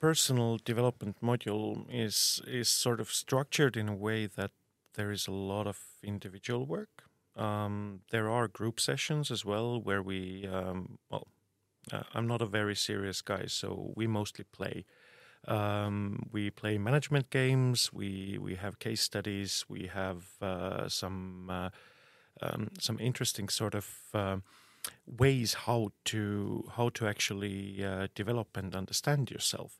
personal 0.00 0.56
development 0.64 1.16
module 1.20 1.84
is 1.90 2.40
is 2.46 2.70
sort 2.70 3.00
of 3.00 3.12
structured 3.12 3.76
in 3.76 3.86
a 3.86 3.94
way 3.94 4.24
that 4.24 4.50
there 4.94 5.12
is 5.12 5.28
a 5.28 5.38
lot 5.52 5.66
of 5.66 5.78
individual 6.02 6.64
work. 6.64 7.04
Um, 7.36 8.00
there 8.08 8.30
are 8.30 8.48
group 8.48 8.80
sessions 8.80 9.30
as 9.30 9.44
well 9.44 9.78
where 9.78 10.02
we 10.02 10.48
um, 10.50 10.98
well, 11.10 11.26
uh, 11.92 12.04
I'm 12.14 12.26
not 12.26 12.40
a 12.40 12.46
very 12.46 12.74
serious 12.74 13.20
guy, 13.20 13.44
so 13.46 13.92
we 13.94 14.06
mostly 14.06 14.44
play. 14.44 14.86
Um, 15.46 16.30
we 16.32 16.50
play 16.50 16.78
management 16.78 17.28
games. 17.28 17.92
We 17.92 18.38
we 18.40 18.54
have 18.54 18.78
case 18.78 19.02
studies. 19.02 19.66
We 19.68 19.88
have 19.88 20.20
uh, 20.40 20.88
some 20.88 21.50
uh, 21.50 21.70
um, 22.40 22.70
some 22.80 22.98
interesting 22.98 23.50
sort 23.50 23.74
of 23.74 23.86
uh, 24.14 24.38
ways 25.06 25.54
how 25.54 25.90
to 26.04 26.70
how 26.76 26.88
to 26.90 27.06
actually 27.06 27.84
uh, 27.84 28.08
develop 28.14 28.56
and 28.56 28.74
understand 28.74 29.30
yourself. 29.30 29.78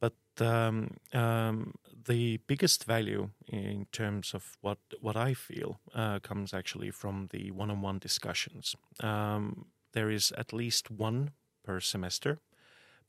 But 0.00 0.14
um, 0.40 0.96
um, 1.12 1.74
the 2.06 2.38
biggest 2.46 2.84
value 2.84 3.30
in 3.46 3.86
terms 3.92 4.34
of 4.34 4.56
what 4.60 4.78
what 5.00 5.16
I 5.16 5.34
feel 5.34 5.80
uh, 5.94 6.18
comes 6.18 6.54
actually 6.54 6.90
from 6.90 7.28
the 7.30 7.50
one-on-one 7.50 7.98
discussions. 7.98 8.76
Um, 9.00 9.66
there 9.92 10.10
is 10.10 10.32
at 10.32 10.52
least 10.52 10.90
one 10.90 11.30
per 11.64 11.80
semester, 11.80 12.40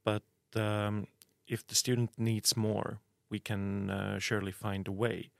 but 0.03 0.23
um, 0.55 1.07
if 1.47 1.65
the 1.65 1.75
student 1.75 2.11
needs 2.17 2.55
more, 2.55 2.99
we 3.29 3.39
can 3.39 3.89
uh, 3.89 4.19
surely 4.19 4.51
find 4.51 4.87
a 4.87 4.91
way. 4.91 5.31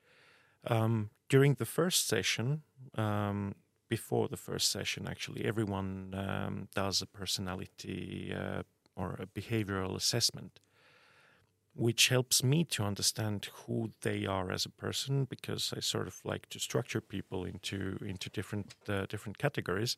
Um, 0.66 1.10
during 1.30 1.56
the 1.56 1.66
first 1.66 2.08
session, 2.08 2.64
um, 2.96 3.56
before 3.96 4.28
the 4.28 4.44
first 4.50 4.68
session, 4.72 5.08
actually, 5.08 5.42
everyone 5.46 5.88
does 6.82 7.02
a 7.02 7.10
personality 7.22 8.34
uh, 8.42 8.64
or 8.96 9.10
a 9.26 9.28
behavioral 9.40 9.96
assessment 9.96 10.54
which 11.76 12.10
helps 12.10 12.44
me 12.44 12.64
to 12.64 12.84
understand 12.84 13.50
who 13.66 13.90
they 14.02 14.26
are 14.26 14.52
as 14.52 14.66
a 14.66 14.70
person 14.70 15.26
because 15.26 15.74
I 15.76 15.80
sort 15.80 16.08
of 16.08 16.22
like 16.24 16.48
to 16.50 16.60
structure 16.60 17.02
people 17.02 17.46
into 17.46 17.98
into 18.06 18.30
different 18.30 18.76
uh, 18.88 19.06
different 19.08 19.38
categories. 19.38 19.98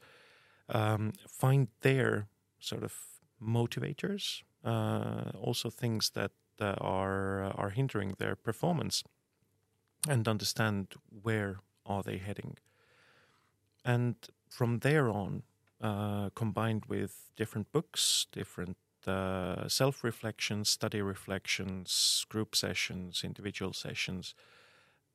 Um, 0.69 1.13
find 1.27 1.67
their 1.81 2.27
sort 2.59 2.83
of 2.83 2.93
motivators, 3.39 4.43
uh, 4.63 5.31
also 5.39 5.69
things 5.69 6.11
that 6.11 6.31
uh, 6.61 6.75
are 6.79 7.43
are 7.43 7.71
hindering 7.71 8.15
their 8.17 8.35
performance, 8.35 9.03
and 10.07 10.27
understand 10.27 10.95
where 11.23 11.59
are 11.85 12.03
they 12.03 12.17
heading. 12.17 12.57
And 13.85 14.15
from 14.49 14.79
there 14.79 15.09
on, 15.09 15.43
uh, 15.81 16.31
combined 16.31 16.85
with 16.87 17.31
different 17.37 17.71
books, 17.71 18.27
different 18.31 18.77
uh, 19.07 19.67
self 19.69 20.03
reflections, 20.03 20.69
study 20.69 21.01
reflections, 21.01 22.25
group 22.29 22.55
sessions, 22.55 23.23
individual 23.23 23.73
sessions. 23.73 24.33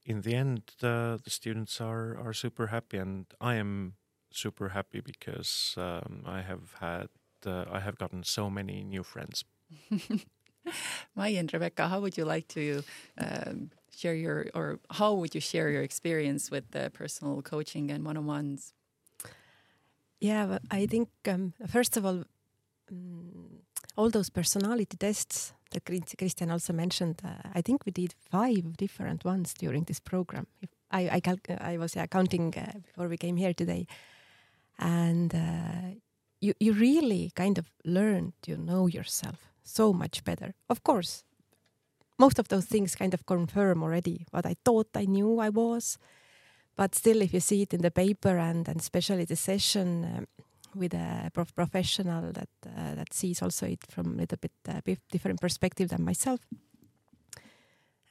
In 0.06 0.22
the 0.22 0.34
end, 0.34 0.62
uh, 0.82 1.18
the 1.22 1.30
students 1.30 1.80
are, 1.80 2.16
are 2.18 2.32
super 2.32 2.68
happy, 2.68 2.98
and 2.98 3.26
I 3.40 3.56
am 3.56 3.94
super 4.30 4.70
happy 4.70 5.00
because 5.00 5.74
um, 5.76 6.22
I 6.26 6.42
have 6.42 6.74
had 6.80 7.08
uh, 7.46 7.64
I 7.72 7.80
have 7.80 7.98
gotten 7.98 8.22
so 8.22 8.50
many 8.50 8.84
new 8.84 9.02
friends. 9.02 9.44
Mai 11.16 11.28
and 11.28 11.52
Rebecca, 11.52 11.88
how 11.88 12.00
would 12.00 12.16
you 12.16 12.24
like 12.24 12.48
to 12.48 12.82
um, 13.18 13.70
share 13.96 14.14
your, 14.14 14.46
or 14.54 14.78
how 14.90 15.14
would 15.14 15.34
you 15.34 15.40
share 15.40 15.70
your 15.70 15.82
experience 15.82 16.50
with 16.50 16.70
the 16.70 16.90
personal 16.90 17.42
coaching 17.42 17.90
and 17.90 18.04
one 18.04 18.16
on 18.16 18.26
ones? 18.26 18.74
Yeah, 20.20 20.58
I 20.70 20.86
think 20.86 21.08
um, 21.26 21.54
first 21.66 21.96
of 21.96 22.04
all, 22.04 22.24
um, 22.90 23.60
all 23.96 24.10
those 24.10 24.30
personality 24.30 24.96
tests 24.96 25.54
that 25.70 25.84
Kristjan 25.84 26.50
also 26.50 26.72
mentioned, 26.72 27.22
uh, 27.24 27.48
I 27.54 27.62
think 27.62 27.86
we 27.86 27.92
did 27.92 28.14
five 28.30 28.76
different 28.76 29.24
ones 29.24 29.54
during 29.54 29.84
this 29.84 30.00
program. 30.00 30.46
I 30.90 31.20
I, 31.24 31.72
I 31.72 31.78
was 31.78 31.96
uh, 31.96 32.06
counting 32.06 32.54
uh, 32.56 32.80
before 32.84 33.08
we 33.08 33.16
came 33.16 33.36
here 33.36 33.54
today, 33.54 33.86
and 34.78 35.34
uh, 35.34 35.96
you 36.40 36.54
you 36.58 36.72
really 36.72 37.30
kind 37.34 37.58
of 37.58 37.70
learn 37.84 38.32
to 38.42 38.56
know 38.56 38.88
yourself 38.88 39.49
so 39.70 39.92
much 39.92 40.24
better. 40.24 40.54
Of 40.68 40.82
course, 40.82 41.24
most 42.18 42.38
of 42.38 42.48
those 42.48 42.66
things 42.66 42.94
kind 42.94 43.14
of 43.14 43.26
confirm 43.26 43.82
already 43.82 44.26
what 44.30 44.46
I 44.46 44.56
thought 44.64 44.88
I 44.94 45.06
knew 45.06 45.40
I 45.40 45.48
was, 45.48 45.98
but 46.76 46.94
still, 46.94 47.22
if 47.22 47.32
you 47.32 47.40
see 47.40 47.62
it 47.62 47.74
in 47.74 47.82
the 47.82 47.90
paper 47.90 48.38
and 48.38 48.68
and 48.68 48.80
especially 48.80 49.24
the 49.24 49.36
session. 49.36 50.04
Um, 50.04 50.26
with 50.74 50.94
a 50.94 51.30
prof 51.32 51.54
professional 51.54 52.32
that 52.32 52.48
uh, 52.66 52.94
that 52.94 53.12
sees 53.12 53.42
also 53.42 53.66
it 53.66 53.80
from 53.88 54.14
a 54.14 54.16
little 54.16 54.38
bit 54.38 54.52
uh, 54.68 54.80
different 55.10 55.40
perspective 55.40 55.88
than 55.88 56.04
myself 56.04 56.40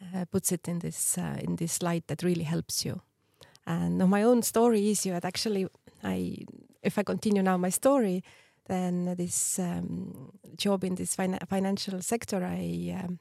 uh, 0.01 0.25
puts 0.25 0.51
it 0.51 0.67
in 0.67 0.79
this 0.79 1.17
uh, 1.17 1.37
in 1.41 1.55
this 1.55 1.81
light 1.81 2.07
that 2.07 2.23
really 2.23 2.43
helps 2.43 2.85
you 2.85 3.01
and 3.65 3.97
my 4.09 4.23
own 4.23 4.41
story 4.41 4.89
is 4.89 5.05
you 5.05 5.13
that 5.13 5.25
actually 5.25 5.67
i 6.03 6.35
if 6.83 6.97
i 6.97 7.03
continue 7.03 7.41
now 7.43 7.57
my 7.57 7.69
story 7.69 8.23
then 8.69 9.15
this 9.17 9.59
um, 9.59 10.31
job 10.55 10.83
in 10.83 10.95
this 10.95 11.15
fin 11.15 11.37
financial 11.49 12.01
sector 12.01 12.43
i 12.45 12.95
um, 13.03 13.19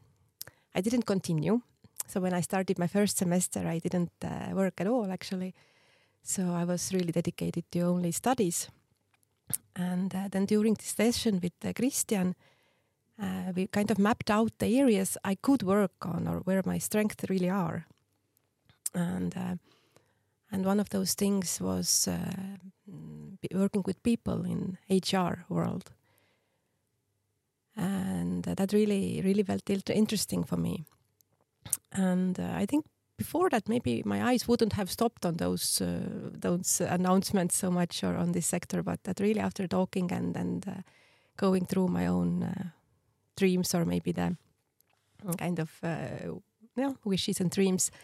i 0.74 0.80
didn't 0.80 1.06
continue. 1.06 1.60
So 2.06 2.20
when 2.20 2.34
i 2.34 2.42
started 2.42 2.78
my 2.78 2.86
first 2.86 3.18
semester 3.18 3.66
i 3.66 3.78
didn't 3.78 4.12
uh, 4.22 4.54
work 4.54 4.80
at 4.80 4.86
all 4.86 5.10
actually. 5.10 5.54
So 6.22 6.42
i 6.42 6.64
was 6.64 6.92
really 6.92 7.12
dedicated 7.12 7.64
to 7.72 7.80
only 7.80 8.12
studies. 8.12 8.68
And 9.74 10.14
uh, 10.14 10.28
then 10.30 10.46
during 10.46 10.74
the 10.74 10.84
session 10.84 11.40
with 11.42 11.52
uh, 11.64 11.72
Kristjan, 11.72 12.34
uh, 13.20 13.52
we 13.56 13.66
kind 13.66 13.90
of 13.90 13.98
mapped 13.98 14.30
out 14.30 14.52
the 14.58 14.78
areas 14.78 15.16
I 15.24 15.34
could 15.34 15.62
work 15.62 16.06
on 16.06 16.28
or 16.28 16.40
where 16.40 16.62
my 16.64 16.78
strengths 16.78 17.28
really 17.30 17.50
are. 17.50 17.86
And 18.94 19.34
uh, 19.36 19.56
and 20.50 20.64
one 20.64 20.80
of 20.80 20.90
those 20.90 21.14
things 21.14 21.60
was 21.60 22.08
uh, 22.08 22.56
working 23.52 23.82
with 23.86 24.02
people 24.02 24.44
in 24.44 24.78
HR 24.88 25.44
world. 25.48 25.90
And 27.76 28.46
uh, 28.48 28.54
that 28.54 28.72
really, 28.72 29.20
really 29.22 29.42
felt 29.42 29.68
interesting 29.90 30.44
for 30.44 30.56
me. 30.56 30.84
And 31.92 32.38
I 32.40 32.66
think 32.66 32.86
before 33.18 33.50
that, 33.50 33.68
maybe 33.68 34.02
my 34.04 34.22
eyes 34.30 34.48
wouldn't 34.48 34.72
have 34.72 34.90
stopped 34.90 35.26
on 35.26 35.36
those 35.36 35.80
uh, 35.80 36.30
those 36.32 36.80
announcements 36.80 37.56
so 37.56 37.70
much 37.70 38.04
or 38.04 38.16
on 38.16 38.32
this 38.32 38.46
sector. 38.46 38.82
But 38.82 39.02
that 39.04 39.20
really, 39.20 39.40
after 39.40 39.66
talking 39.68 40.12
and 40.12 40.36
and 40.36 40.68
uh, 40.68 40.82
going 41.36 41.66
through 41.66 41.88
my 41.88 42.06
own 42.06 42.42
uh, 42.42 42.70
dreams 43.36 43.74
or 43.74 43.84
maybe 43.84 44.12
the 44.12 44.36
kind 45.36 45.58
of 45.58 45.70
uh, 45.82 46.38
yeah, 46.76 46.92
wishes 47.04 47.40
and 47.40 47.50
dreams, 47.50 47.90
uh, 47.92 47.96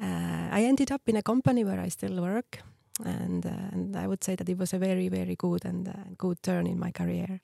I 0.00 0.64
ended 0.64 0.90
up 0.90 1.08
in 1.08 1.16
a 1.16 1.22
company 1.22 1.64
where 1.64 1.80
I 1.80 1.88
still 1.90 2.20
work, 2.22 2.62
and 3.04 3.46
uh, 3.46 3.72
and 3.72 3.96
I 3.96 4.06
would 4.06 4.24
say 4.24 4.36
that 4.36 4.48
it 4.48 4.58
was 4.58 4.72
a 4.72 4.78
very 4.78 5.08
very 5.08 5.36
good 5.36 5.64
and 5.64 6.16
good 6.16 6.42
turn 6.42 6.66
in 6.66 6.78
my 6.78 6.90
career. 6.92 7.40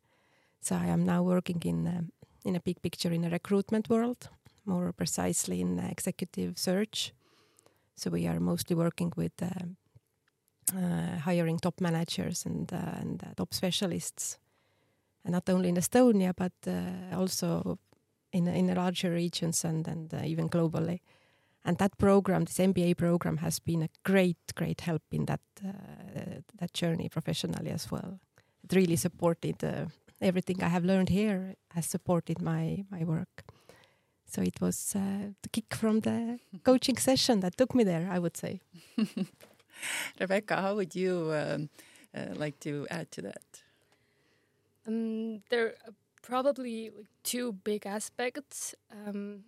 So 0.60 0.74
I 0.76 0.86
am 0.86 1.04
now 1.04 1.22
working 1.22 1.62
in 1.64 2.10
in 2.44 2.56
a 2.56 2.60
big 2.60 2.80
picture 2.82 3.14
in 3.14 3.24
a 3.24 3.30
recruitment 3.30 3.88
world 3.88 4.28
more 4.64 4.92
precisely 4.92 5.60
in 5.60 5.78
executive 5.78 6.58
search. 6.58 7.12
So 7.94 8.10
we 8.10 8.26
are 8.26 8.40
mostly 8.40 8.76
working 8.76 9.12
with 9.16 9.42
uh, 9.42 9.48
uh, 10.76 11.18
hiring 11.18 11.58
top 11.58 11.80
managers 11.80 12.46
and 12.46 12.72
uh, 12.72 13.00
and 13.00 13.22
top 13.36 13.54
specialists, 13.54 14.38
and 15.24 15.32
not 15.32 15.48
only 15.48 15.68
in 15.68 15.76
Estonia 15.76 16.32
but 16.34 16.52
also 17.12 17.78
in 18.32 18.48
in 18.48 18.74
larger 18.74 19.10
regions 19.14 19.64
and 19.64 19.88
and 19.88 20.12
even 20.24 20.48
globally. 20.48 21.00
And 21.66 21.78
that 21.78 21.98
program, 21.98 22.44
this 22.44 22.58
MBA 22.58 22.96
program, 22.96 23.38
has 23.38 23.58
been 23.58 23.82
a 23.82 23.88
great, 24.04 24.38
great 24.54 24.80
help 24.82 25.02
in 25.10 25.26
that 25.26 25.40
that 26.58 26.72
journey 26.72 27.08
professionally 27.08 27.70
as 27.72 27.90
well. 27.90 28.20
It 28.62 28.76
really 28.76 28.96
supported 28.96 29.56
everything 30.20 30.62
I 30.62 30.68
have 30.68 30.84
learned 30.84 31.08
here 31.08 31.56
has 31.74 31.86
supported 31.86 32.40
my 32.40 32.84
my 32.90 33.04
work. 33.04 33.44
So 34.28 34.42
it 34.42 34.60
was 34.60 34.94
uh, 34.96 35.32
the 35.42 35.48
kick 35.48 35.74
from 35.74 36.00
the 36.00 36.38
coaching 36.64 36.96
session 36.98 37.40
that 37.40 37.56
took 37.56 37.74
me 37.74 37.84
there, 37.84 38.08
I 38.10 38.18
would 38.18 38.36
say. 38.36 38.60
Rebecca, 40.20 40.56
how 40.56 40.74
would 40.76 40.94
you 40.94 41.32
um, 41.32 41.68
uh, 42.14 42.34
like 42.34 42.58
to 42.60 42.86
add 42.90 43.10
to 43.12 43.22
that? 43.22 43.62
Um, 44.86 45.42
there 45.50 45.74
are 45.86 45.94
probably 46.22 46.90
two 47.22 47.52
big 47.52 47.86
aspects. 47.86 48.74
Um, 48.90 49.44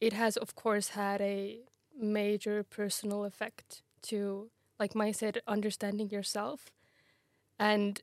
it 0.00 0.12
has, 0.12 0.36
of 0.36 0.54
course, 0.54 0.90
had 0.90 1.20
a 1.20 1.60
major 1.98 2.62
personal 2.62 3.24
effect 3.24 3.82
to, 4.02 4.50
like 4.78 4.94
Mai 4.94 5.12
said, 5.12 5.40
understanding 5.46 6.10
yourself. 6.10 6.70
And 7.58 8.00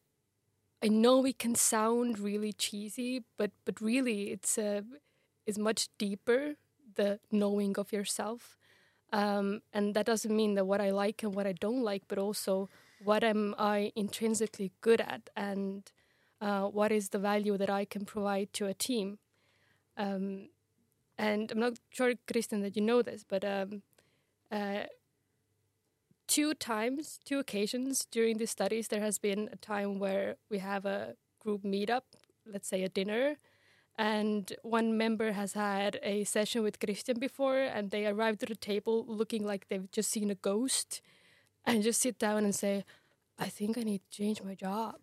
I 0.84 0.89
know 0.89 1.25
it 1.25 1.39
can 1.39 1.56
sound 1.56 2.19
really 2.19 2.53
cheesy, 2.53 3.23
but 3.38 3.51
but 3.65 3.82
really, 3.82 4.32
it's 4.32 4.58
a 4.58 4.84
is 5.45 5.58
much 5.60 5.89
deeper 5.97 6.56
the 6.95 7.19
knowing 7.32 7.77
of 7.77 7.91
yourself 7.93 8.58
um, 9.13 9.62
and 9.73 9.95
that 9.95 10.06
doesn't 10.06 10.36
mean 10.36 10.56
that 10.56 10.65
what 10.65 10.82
i 10.82 10.91
like 10.91 11.23
and 11.23 11.36
what 11.36 11.47
i 11.47 11.53
don't 11.53 11.84
like 11.84 12.03
but 12.08 12.17
also 12.19 12.69
what 13.03 13.23
am 13.23 13.56
i 13.60 13.91
intrinsically 13.95 14.71
good 14.82 15.01
at 15.01 15.29
and 15.36 15.91
uh, 16.41 16.63
what 16.63 16.91
is 16.91 17.10
the 17.10 17.19
value 17.19 17.58
that 17.58 17.69
i 17.69 17.86
can 17.86 18.06
provide 18.06 18.53
to 18.53 18.67
a 18.67 18.73
team 18.73 19.19
um, 19.97 20.49
and 21.17 21.52
i'm 21.52 21.60
not 21.60 21.73
sure 21.89 22.13
Kristjan 22.28 22.62
that 22.62 22.76
you 22.76 22.82
know 22.82 23.02
this 23.02 23.23
but 23.28 23.43
um, 23.43 23.82
uh, 24.52 24.84
two 26.28 26.54
times 26.54 27.19
two 27.26 27.39
occasions 27.39 28.08
during 28.12 28.38
the 28.38 28.47
studies 28.47 28.88
there 28.88 29.02
has 29.02 29.17
been 29.19 29.49
a 29.52 29.58
time 29.58 29.99
where 29.99 30.36
we 30.49 30.60
have 30.60 30.86
a 30.86 31.15
group 31.39 31.63
meetup 31.63 32.04
let's 32.45 32.67
say 32.67 32.84
a 32.84 32.89
dinner 32.89 33.38
and 33.97 34.54
one 34.63 34.97
member 34.97 35.34
has 35.34 35.54
had 35.54 35.99
a 36.02 36.23
session 36.23 36.63
with 36.63 36.80
Kristjan 36.80 37.19
before, 37.19 37.60
and 37.60 37.91
they 37.91 38.08
arrived 38.08 38.41
at 38.43 38.49
the 38.49 38.56
table 38.56 39.06
looking 39.08 39.45
like 39.45 39.67
they've 39.67 39.91
just 39.91 40.10
seen 40.10 40.32
a 40.32 40.36
ghost, 40.36 41.02
and 41.65 41.84
just 41.84 42.02
sit 42.02 42.17
down 42.17 42.43
and 42.43 42.56
say, 42.56 42.86
"I 43.38 43.49
think 43.49 43.78
I 43.78 43.82
need 43.82 44.02
to 44.10 44.17
change 44.17 44.41
my 44.41 44.56
job," 44.56 44.95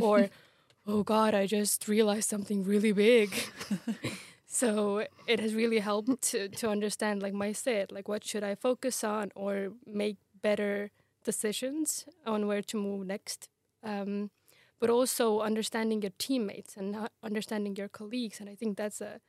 or 0.00 0.30
"Oh 0.86 1.02
God, 1.02 1.34
I 1.34 1.46
just 1.46 1.88
realized 1.88 2.28
something 2.28 2.62
really 2.64 2.92
big." 2.92 3.34
so 4.52 5.06
it 5.28 5.38
has 5.38 5.54
really 5.54 5.78
helped 5.78 6.22
to, 6.32 6.48
to 6.48 6.68
understand, 6.68 7.22
like 7.22 7.32
Mai 7.32 7.52
said, 7.52 7.92
like 7.92 8.08
what 8.08 8.24
should 8.24 8.42
I 8.42 8.56
focus 8.56 9.04
on 9.04 9.30
or 9.36 9.74
make 9.86 10.16
better 10.42 10.90
decisions 11.24 12.04
on 12.26 12.48
where 12.48 12.60
to 12.62 12.76
move 12.76 13.06
next. 13.06 13.48
Um, 13.84 14.32
but 14.80 14.90
also 14.90 15.40
understanding 15.40 16.02
your 16.02 16.10
teammates 16.18 16.76
and 16.76 16.96
understanding 17.22 17.76
your 17.76 17.88
colleagues. 17.88 18.40
And 18.40 18.48
I 18.48 18.56
think 18.56 18.76
that's 18.76 19.00
a 19.00 19.20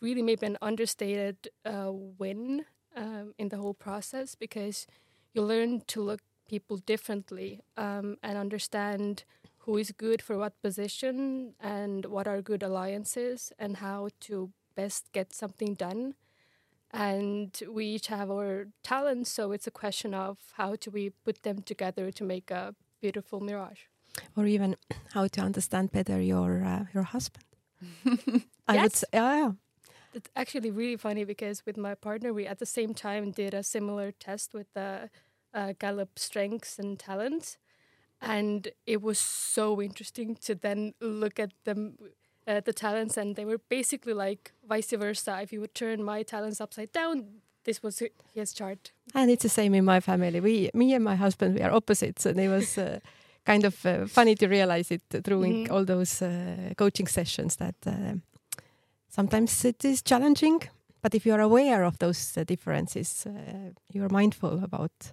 really 0.00 0.22
maybe 0.22 0.46
an 0.46 0.56
understated 0.62 1.48
uh, 1.66 1.90
win 1.92 2.64
um, 2.96 3.34
in 3.36 3.50
the 3.50 3.58
whole 3.58 3.74
process 3.74 4.34
because 4.34 4.86
you 5.34 5.42
learn 5.42 5.82
to 5.88 6.00
look 6.00 6.20
people 6.48 6.78
differently 6.78 7.60
um, 7.76 8.16
and 8.22 8.38
understand 8.38 9.24
who 9.58 9.76
is 9.76 9.92
good 9.92 10.22
for 10.22 10.38
what 10.38 10.60
position 10.62 11.54
and 11.60 12.06
what 12.06 12.26
are 12.26 12.40
good 12.40 12.62
alliances 12.62 13.52
and 13.58 13.76
how 13.76 14.08
to 14.20 14.50
best 14.74 15.12
get 15.12 15.32
something 15.32 15.74
done. 15.74 16.14
And 16.90 17.58
we 17.70 17.86
each 17.86 18.08
have 18.08 18.30
our 18.30 18.66
talents, 18.82 19.30
so 19.30 19.52
it's 19.52 19.66
a 19.66 19.70
question 19.70 20.12
of 20.12 20.38
how 20.54 20.76
do 20.76 20.90
we 20.90 21.10
put 21.24 21.42
them 21.42 21.62
together 21.62 22.10
to 22.10 22.24
make 22.24 22.50
a 22.50 22.74
beautiful 23.00 23.40
mirage 23.40 23.84
or 24.36 24.46
even 24.46 24.76
how 25.12 25.26
to 25.26 25.40
understand 25.40 25.92
better 25.92 26.20
your 26.20 26.64
uh, 26.64 26.84
your 26.94 27.04
husband. 27.04 27.44
I 28.68 28.74
yes. 28.74 28.82
would 28.82 28.94
say, 28.94 29.06
yeah, 29.12 29.36
yeah. 29.36 29.52
It's 30.14 30.30
actually 30.36 30.70
really 30.70 30.96
funny 30.96 31.24
because 31.24 31.64
with 31.64 31.76
my 31.76 31.94
partner, 31.94 32.32
we 32.32 32.46
at 32.46 32.58
the 32.58 32.66
same 32.66 32.94
time 32.94 33.30
did 33.30 33.54
a 33.54 33.62
similar 33.62 34.12
test 34.12 34.52
with 34.52 34.66
the 34.74 35.10
uh, 35.54 35.72
Gallup 35.78 36.18
Strengths 36.18 36.78
and 36.78 36.98
Talents, 36.98 37.56
and 38.20 38.68
it 38.86 39.00
was 39.00 39.18
so 39.18 39.80
interesting 39.80 40.36
to 40.36 40.54
then 40.54 40.94
look 41.00 41.40
at 41.40 41.52
them. 41.64 41.96
Uh, 42.44 42.60
the 42.60 42.72
talents, 42.72 43.16
and 43.16 43.36
they 43.36 43.44
were 43.44 43.60
basically 43.68 44.12
like 44.12 44.52
vice 44.68 44.90
versa. 44.90 45.40
If 45.42 45.52
you 45.52 45.60
would 45.60 45.74
turn 45.74 46.02
my 46.02 46.24
talents 46.24 46.60
upside 46.60 46.90
down, 46.92 47.24
this 47.64 47.82
was 47.82 48.02
his 48.34 48.52
chart. 48.52 48.90
And 49.14 49.30
it's 49.30 49.44
the 49.44 49.48
same 49.48 49.74
in 49.74 49.84
my 49.84 50.00
family. 50.00 50.40
We, 50.40 50.70
me 50.74 50.94
and 50.94 51.04
my 51.04 51.14
husband, 51.14 51.54
we 51.54 51.62
are 51.62 51.72
opposites, 51.72 52.26
and 52.26 52.40
it 52.40 52.48
was. 52.48 52.78
Uh, 52.78 52.98
kind 53.44 53.64
of 53.64 53.84
uh, 53.86 54.06
funny 54.06 54.34
to 54.36 54.46
realize 54.46 54.90
it 54.90 55.02
through 55.24 55.42
mm. 55.42 55.70
all 55.70 55.84
those 55.84 56.22
uh, 56.22 56.72
coaching 56.76 57.08
sessions 57.08 57.56
that 57.56 57.74
uh, 57.86 58.14
sometimes 59.08 59.64
it 59.64 59.84
is 59.84 60.02
challenging, 60.02 60.62
but 61.02 61.14
if 61.14 61.26
you 61.26 61.34
are 61.34 61.40
aware 61.40 61.84
of 61.84 61.98
those 61.98 62.36
uh, 62.36 62.44
differences, 62.44 63.26
uh, 63.26 63.70
you 63.92 64.04
are 64.04 64.08
mindful 64.08 64.62
about 64.62 65.12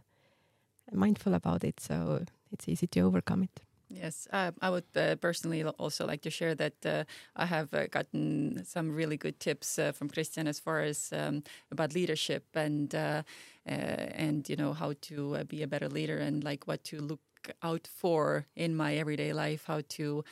mindful 0.91 1.33
about 1.35 1.63
it, 1.63 1.79
so 1.79 2.23
it's 2.51 2.67
easy 2.67 2.87
to 2.87 3.01
overcome 3.01 3.43
it. 3.43 3.61
Yes, 3.91 4.27
uh, 4.31 4.51
I 4.61 4.69
would 4.69 4.85
uh, 4.95 5.15
personally 5.15 5.63
also 5.63 6.05
like 6.05 6.21
to 6.21 6.29
share 6.29 6.53
that 6.55 6.85
uh, 6.85 7.05
I 7.35 7.47
have 7.47 7.73
uh, 7.73 7.87
gotten 7.87 8.63
some 8.63 8.91
really 8.91 9.17
good 9.17 9.39
tips 9.39 9.79
uh, 9.79 9.91
from 9.93 10.09
Kristjan 10.09 10.47
as 10.47 10.59
far 10.59 10.81
as 10.81 11.11
um, 11.11 11.43
about 11.71 11.95
leadership 11.95 12.45
and 12.53 12.93
uh, 12.93 13.23
and 13.65 14.47
you 14.47 14.55
know 14.55 14.73
how 14.73 14.93
to 15.01 15.43
be 15.45 15.63
a 15.63 15.67
better 15.67 15.89
leader 15.89 16.17
and 16.19 16.43
like 16.43 16.67
what 16.67 16.83
to 16.85 16.99
look 17.01 17.19
out 17.63 17.87
for 17.87 18.45
in 18.55 18.75
my 18.75 18.95
everyday 18.95 19.33
life, 19.33 19.63
how 19.65 19.81
to 19.89 20.23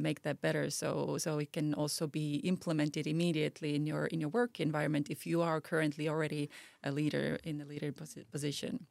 make 0.00 0.22
that 0.22 0.40
better, 0.40 0.68
so 0.70 1.16
so 1.18 1.38
it 1.38 1.52
can 1.52 1.74
also 1.74 2.08
be 2.08 2.36
implemented 2.42 3.06
immediately 3.06 3.76
in 3.76 3.86
your 3.86 4.06
in 4.06 4.20
your 4.20 4.30
work 4.30 4.58
environment 4.58 5.10
if 5.10 5.26
you 5.26 5.42
are 5.42 5.60
currently 5.60 6.08
already 6.08 6.50
a 6.82 6.90
leader 6.90 7.38
in 7.44 7.60
a 7.60 7.64
leader 7.64 7.92
position. 8.32 8.86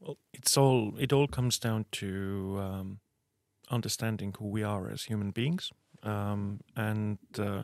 Well, 0.00 0.16
it's 0.32 0.56
all 0.56 0.94
it 0.96 1.12
all 1.12 1.26
comes 1.26 1.58
down 1.58 1.86
to. 1.92 2.60
Um 2.60 3.00
understanding 3.70 4.34
who 4.38 4.48
we 4.48 4.62
are 4.62 4.90
as 4.90 5.04
human 5.04 5.30
beings, 5.30 5.70
um, 6.02 6.60
and 6.76 7.18
uh, 7.38 7.62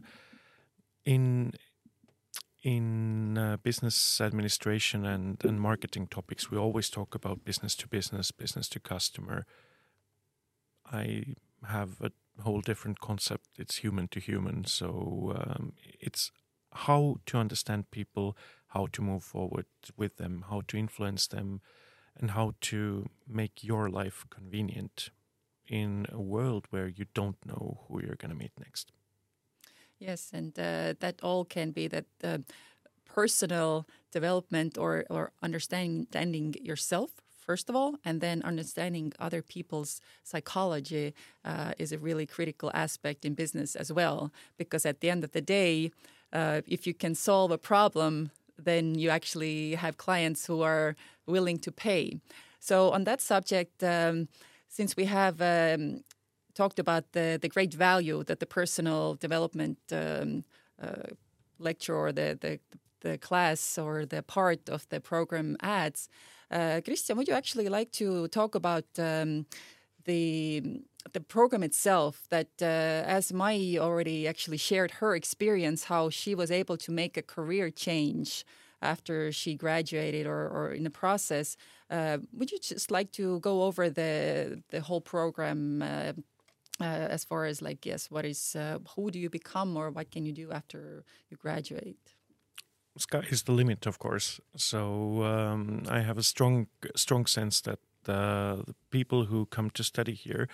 in 1.05 1.53
in 2.65 3.37
uh, 3.37 3.59
business 3.59 4.21
administration 4.23 5.05
and, 5.05 5.45
and 5.45 5.61
marketing 5.61 6.07
topics, 6.07 6.51
we 6.51 6.57
always 6.57 6.89
talk 6.89 7.15
about 7.15 7.45
business 7.45 7.77
to 7.77 7.87
business, 7.87 8.31
business 8.31 8.71
to 8.71 8.81
customer. 8.81 9.45
I 10.91 11.35
have 11.69 12.01
a 12.01 12.11
whole 12.43 12.63
different 12.63 13.01
concept. 13.01 13.49
It's 13.59 13.77
human 13.77 14.09
to 14.09 14.19
human. 14.21 14.65
So 14.65 15.35
um, 15.37 15.75
it's 16.01 16.33
how 16.73 17.17
to 17.27 17.37
understand 17.37 17.91
people, 17.91 18.35
how 18.69 18.87
to 18.93 19.03
move 19.03 19.23
forward 19.23 19.67
with 19.99 20.17
them, 20.17 20.47
how 20.49 20.63
to 20.69 20.79
influence 20.79 21.27
them, 21.27 21.61
and 22.19 22.31
how 22.31 22.55
to 22.63 23.11
make 23.29 23.63
your 23.63 23.91
life 23.91 24.25
convenient 24.31 25.11
in 25.69 26.07
a 26.13 26.21
world 26.21 26.67
where 26.71 26.89
you 26.89 27.07
don't 27.15 27.37
know 27.47 27.81
who 27.87 28.01
you're 28.01 28.17
going 28.17 28.31
to 28.31 28.37
meet 28.37 28.53
next. 28.59 28.93
Yes, 29.99 30.31
and 30.33 30.59
uh, 30.59 30.95
that 31.01 31.21
all 31.23 31.45
can 31.45 31.71
be 31.71 31.89
that 31.89 32.07
uh, 32.23 32.39
personal 33.05 33.87
development 34.13 34.77
or, 34.77 35.05
or 35.09 35.33
understanding 35.43 36.55
yourself 36.61 37.11
first 37.45 37.69
of 37.69 37.77
all, 37.77 37.97
and 38.05 38.21
then 38.21 38.43
understanding 38.43 39.13
other 39.19 39.43
people's 39.43 40.01
psychology 40.23 41.15
uh, 41.45 41.73
is 41.79 41.93
a 41.93 41.99
really 41.99 42.27
critical 42.27 42.71
aspect 42.75 43.25
in 43.25 43.35
business 43.35 43.77
as 43.77 43.93
well. 43.93 44.33
Because 44.57 44.87
at 44.87 45.01
the 45.01 45.11
end 45.11 45.25
of 45.25 45.33
the 45.33 45.43
day, 45.43 45.91
uh, 46.33 46.63
if 46.67 46.87
you 46.87 46.95
can 46.95 47.15
solve 47.15 47.51
a 47.51 47.59
problem, 47.59 48.31
then 48.59 48.95
you 48.95 49.11
actually 49.11 49.75
have 49.75 49.99
clients 49.99 50.47
who 50.47 50.63
are 50.63 50.97
willing 51.27 51.59
to 51.59 51.71
pay. 51.71 52.19
So 52.61 52.91
on 52.91 53.05
that 53.05 53.21
subject. 53.21 53.85
Um, 53.85 54.29
since 54.75 54.97
we 54.97 55.05
have 55.05 55.41
um, 55.41 56.01
talked 56.55 56.81
about 56.81 57.05
the, 57.13 57.39
the 57.41 57.49
great 57.49 57.73
value 57.73 58.25
that 58.25 58.41
the 58.41 58.47
personal 58.47 59.15
development 59.15 59.79
um, 59.93 60.45
uh, 60.83 61.11
lecture 61.61 61.95
or 61.95 62.11
the, 62.11 62.37
the, 62.41 62.59
the 63.01 63.17
class 63.19 63.79
or 63.79 64.05
the 64.05 64.23
part 64.23 64.69
of 64.69 64.89
the 64.89 65.01
program 65.01 65.57
adds, 65.63 66.09
uh, 66.51 66.81
Kristjan, 66.85 67.17
would 67.17 67.29
you 67.29 67.35
actually 67.35 67.69
like 67.69 67.93
to 67.93 68.27
talk 68.29 68.57
about 68.57 68.87
um, 68.99 69.47
the 70.05 70.83
the 71.13 71.21
program 71.21 71.63
itself? 71.63 72.27
That 72.31 72.51
uh, 72.61 73.17
as 73.17 73.33
Mai 73.33 73.77
already 73.79 74.27
actually 74.27 74.57
shared 74.57 74.91
her 75.01 75.15
experience, 75.15 75.85
how 75.85 76.11
she 76.11 76.35
was 76.35 76.51
able 76.51 76.77
to 76.79 76.91
make 76.91 77.17
a 77.17 77.23
career 77.23 77.71
change 77.71 78.45
after 78.85 79.33
she 79.33 79.55
graduated 79.55 80.27
or, 80.27 80.49
or 80.49 80.73
in 80.73 80.85
the 80.85 80.91
process. 80.91 81.57
Uh, 81.91 82.19
would 82.33 82.51
you 82.53 82.59
just 82.59 82.91
like 82.91 83.11
to 83.13 83.41
go 83.41 83.63
over 83.63 83.91
the 83.91 84.63
the 84.69 84.81
whole 84.81 85.01
program 85.01 85.83
uh, 85.83 86.13
uh, 86.81 86.85
as 86.85 87.25
far 87.25 87.45
as 87.47 87.63
like 87.63 87.87
yes, 87.87 88.11
what 88.11 88.25
is 88.25 88.57
uh, 88.57 88.79
who 88.95 89.11
do 89.11 89.19
you 89.19 89.31
become 89.31 89.77
or 89.77 89.91
what 89.91 90.11
can 90.11 90.25
you 90.27 90.33
do 90.33 90.51
after 90.53 91.05
you 91.31 91.37
graduate? 91.37 92.15
Sky 92.97 93.23
is 93.31 93.43
the 93.43 93.53
limit, 93.53 93.87
of 93.87 93.99
course. 93.99 94.41
So 94.57 95.25
um, 95.25 95.83
I 95.89 96.01
have 96.01 96.19
a 96.19 96.23
strong 96.23 96.67
strong 96.95 97.27
sense 97.27 97.61
that 97.63 97.79
uh, 98.09 98.57
the 98.67 98.75
people 98.91 99.25
who 99.25 99.47
come 99.47 99.71
to 99.71 99.83
study 99.83 100.15
here, 100.15 100.49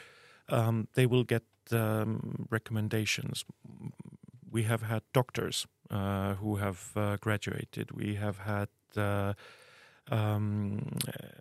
um, 0.48 0.88
they 0.94 1.06
will 1.06 1.24
get 1.24 1.42
um, 1.72 2.46
recommendations. 2.50 3.44
We 4.50 4.64
have 4.64 4.82
had 4.82 5.02
doctors 5.12 5.66
who 5.90 6.56
have 6.56 6.92
uh, 6.96 7.16
graduated. 7.20 7.90
We 7.92 8.14
have 8.14 8.38
had 8.38 8.68
uh, 8.96 9.34
um, 10.10 10.96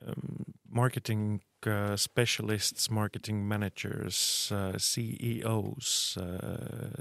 um, 0.07 0.45
marketing 0.69 1.41
uh, 1.65 1.95
specialists, 1.95 2.89
marketing 2.89 3.47
managers, 3.47 4.51
uh, 4.53 4.77
CEOs, 4.77 6.17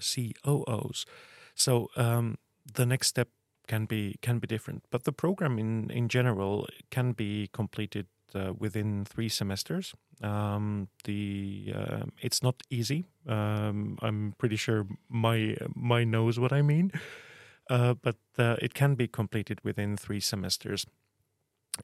COOs. 0.00 1.06
So 1.54 1.88
um, 1.96 2.38
the 2.74 2.86
next 2.86 3.08
step 3.08 3.28
can 3.66 3.84
be 3.84 4.16
can 4.22 4.38
be 4.38 4.46
different, 4.46 4.84
but 4.90 5.04
the 5.04 5.12
program 5.12 5.58
in 5.58 5.90
in 5.90 6.08
general 6.08 6.66
can 6.90 7.12
be 7.12 7.48
completed 7.52 8.06
uh, 8.34 8.52
within 8.58 9.04
three 9.04 9.28
semesters. 9.28 9.94
Um, 10.22 10.88
the 11.04 11.74
uh, 11.74 12.04
it's 12.22 12.42
not 12.42 12.62
easy. 12.70 13.04
Um, 13.26 13.98
I'm 14.00 14.34
pretty 14.38 14.56
sure 14.56 14.86
my 15.08 15.56
Mai 15.74 16.04
knows 16.04 16.38
what 16.38 16.52
I 16.52 16.62
mean 16.62 16.92
uh, 17.68 17.94
but 17.94 18.16
uh, 18.38 18.56
it 18.60 18.74
can 18.74 18.94
be 18.94 19.06
completed 19.08 19.60
within 19.62 19.96
three 19.96 20.20
semesters. 20.20 20.86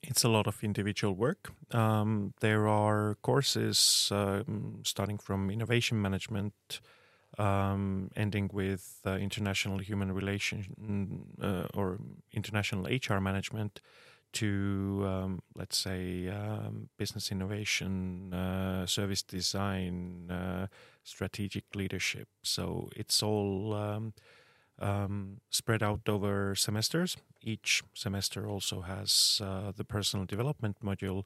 It's 0.02 0.24
a 0.24 0.28
lot 0.28 0.46
of 0.46 0.62
individual 0.62 1.14
work. 1.14 1.52
Um, 1.70 2.34
there 2.40 2.66
are 2.66 3.16
courses 3.22 4.08
um, 4.10 4.80
starting 4.84 5.18
from 5.18 5.50
innovation 5.50 6.00
management, 6.00 6.80
um, 7.38 8.10
ending 8.16 8.50
with 8.52 9.00
uh, 9.06 9.12
international 9.12 9.78
human 9.78 10.12
relation 10.12 11.26
uh, 11.40 11.66
or 11.74 11.98
international 12.32 12.86
HR 12.86 13.20
management, 13.20 13.80
to 14.32 15.04
um, 15.06 15.42
let's 15.54 15.78
say 15.78 16.28
um, 16.28 16.88
business 16.96 17.30
innovation, 17.30 18.34
uh, 18.34 18.84
service 18.84 19.22
design, 19.22 20.28
uh, 20.28 20.66
strategic 21.04 21.64
leadership. 21.76 22.26
So 22.42 22.90
it's 22.96 23.22
all 23.22 24.12
um, 24.78 25.40
spread 25.50 25.82
out 25.82 26.08
over 26.08 26.54
semesters. 26.54 27.16
Each 27.42 27.82
semester 27.94 28.48
also 28.48 28.82
has 28.82 29.40
uh, 29.44 29.72
the 29.76 29.84
personal 29.84 30.26
development 30.26 30.78
module, 30.82 31.24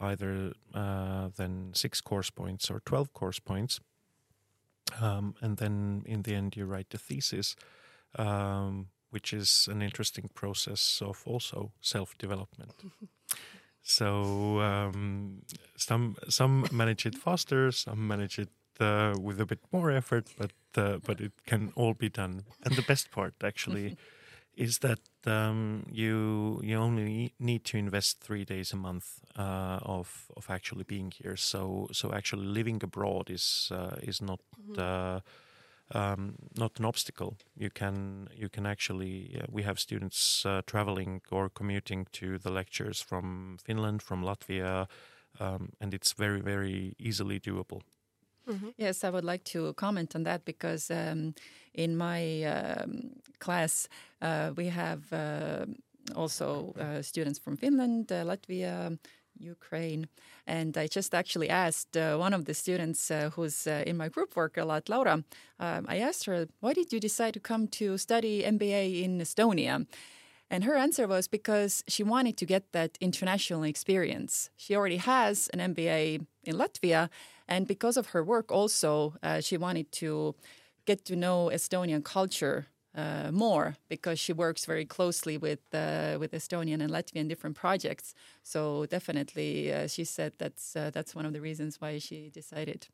either 0.00 0.52
uh, 0.74 1.28
then 1.36 1.70
six 1.74 2.00
course 2.00 2.30
points 2.30 2.70
or 2.70 2.80
12 2.80 3.12
course 3.12 3.38
points. 3.38 3.80
Um, 5.00 5.34
and 5.40 5.58
then 5.58 6.02
in 6.06 6.22
the 6.22 6.34
end, 6.34 6.56
you 6.56 6.64
write 6.64 6.90
the 6.90 6.98
thesis, 6.98 7.56
um, 8.16 8.88
which 9.10 9.32
is 9.32 9.68
an 9.70 9.82
interesting 9.82 10.30
process 10.34 11.02
of 11.04 11.22
also 11.26 11.72
self 11.80 12.16
development. 12.16 12.72
so 13.82 14.60
um, 14.60 15.42
some 15.76 16.16
some 16.28 16.66
manage 16.72 17.04
it 17.04 17.16
faster, 17.16 17.70
some 17.70 18.08
manage 18.08 18.38
it 18.38 18.48
uh, 18.80 19.14
with 19.20 19.40
a 19.40 19.46
bit 19.46 19.60
more 19.72 19.90
effort, 19.90 20.28
but 20.38 20.52
uh, 20.76 20.98
but 21.04 21.20
it 21.20 21.32
can 21.46 21.72
all 21.74 21.94
be 21.94 22.08
done. 22.08 22.44
And 22.64 22.76
the 22.76 22.82
best 22.82 23.10
part 23.10 23.34
actually 23.42 23.96
is 24.56 24.78
that 24.78 25.00
um, 25.26 25.86
you 25.90 26.60
you 26.62 26.76
only 26.76 27.32
need 27.38 27.64
to 27.64 27.76
invest 27.76 28.20
three 28.20 28.44
days 28.44 28.72
a 28.72 28.76
month 28.76 29.20
uh, 29.36 29.78
of 29.82 30.30
of 30.36 30.50
actually 30.50 30.84
being 30.84 31.12
here. 31.12 31.36
So 31.36 31.88
so 31.92 32.12
actually 32.12 32.46
living 32.46 32.82
abroad 32.82 33.30
is 33.30 33.70
uh, 33.72 33.96
is 34.02 34.20
not. 34.20 34.40
Mm-hmm. 34.60 34.80
Uh, 34.80 35.20
um, 35.94 36.34
not 36.54 36.78
an 36.78 36.84
obstacle. 36.84 37.38
You 37.56 37.70
can 37.70 38.28
you 38.36 38.50
can 38.50 38.66
actually 38.66 39.40
uh, 39.40 39.46
we 39.50 39.62
have 39.62 39.78
students 39.78 40.44
traveling 40.66 41.22
or 41.30 41.48
commuting 41.48 42.06
to 42.12 42.36
the 42.36 42.50
lectures 42.50 43.00
from 43.00 43.56
Finland, 43.64 44.02
from 44.02 44.22
Latvia, 44.22 44.86
um, 45.40 45.72
and 45.80 45.94
it's 45.94 46.12
very 46.12 46.42
very 46.42 46.94
easily 46.98 47.40
doable. 47.40 47.80
Mm-hmm. 48.48 48.68
Yes, 48.76 49.04
I 49.04 49.10
would 49.10 49.24
like 49.24 49.44
to 49.44 49.72
comment 49.74 50.14
on 50.14 50.22
that 50.24 50.44
because 50.44 50.90
um, 50.90 51.34
in 51.74 51.96
my 51.96 52.44
um, 52.44 53.10
class 53.38 53.88
uh, 54.22 54.52
we 54.56 54.66
have 54.66 55.12
uh, 55.12 55.66
also 56.14 56.74
uh, 56.80 57.02
students 57.02 57.38
from 57.38 57.56
Finland, 57.56 58.10
uh, 58.10 58.24
Latvia, 58.24 58.98
Ukraine, 59.38 60.08
and 60.46 60.76
I 60.76 60.88
just 60.88 61.14
actually 61.14 61.48
asked 61.48 61.96
uh, 61.96 62.16
one 62.16 62.34
of 62.34 62.44
the 62.46 62.54
students 62.54 63.10
uh, 63.10 63.30
who's 63.34 63.66
in 63.66 63.96
my 63.96 64.08
group 64.08 64.34
work 64.34 64.56
a 64.56 64.64
lot, 64.64 64.88
Laura. 64.88 65.22
Um, 65.60 65.86
I 65.88 65.98
asked 65.98 66.24
her, 66.24 66.48
"Why 66.60 66.72
did 66.72 66.92
you 66.92 67.00
decide 67.00 67.34
to 67.34 67.40
come 67.40 67.68
to 67.68 67.98
study 67.98 68.42
MBA 68.42 69.02
in 69.04 69.20
Estonia?" 69.20 69.86
And 70.50 70.64
her 70.64 70.76
answer 70.76 71.06
was 71.06 71.28
because 71.28 71.84
she 71.86 72.02
wanted 72.02 72.36
to 72.38 72.46
get 72.46 72.72
that 72.72 72.96
international 73.00 73.64
experience. 73.64 74.50
She 74.56 74.74
already 74.74 74.96
has 74.96 75.48
an 75.52 75.60
MBA 75.60 76.26
in 76.44 76.56
Latvia, 76.56 77.10
and 77.48 77.66
because 77.66 77.96
of 77.96 78.08
her 78.08 78.22
work, 78.22 78.52
also, 78.52 79.14
uh, 79.22 79.40
she 79.40 79.56
wanted 79.56 79.90
to 79.92 80.34
get 80.84 81.04
to 81.06 81.16
know 81.16 81.50
Estonian 81.52 82.04
culture 82.04 82.66
uh, 82.94 83.30
more 83.30 83.76
because 83.88 84.18
she 84.18 84.32
works 84.32 84.64
very 84.66 84.84
closely 84.84 85.36
with 85.38 85.60
uh, 85.72 86.16
with 86.18 86.32
Estonian 86.32 86.80
and 86.82 86.90
Latvian 86.90 87.28
different 87.28 87.56
projects. 87.56 88.14
So 88.42 88.86
definitely, 88.86 89.72
uh, 89.72 89.86
she 89.86 90.04
said 90.04 90.32
that's 90.38 90.76
uh, 90.76 90.90
that's 90.90 91.14
one 91.14 91.26
of 91.26 91.32
the 91.32 91.40
reasons 91.40 91.80
why 91.80 91.98
she 91.98 92.30
decided. 92.30 92.88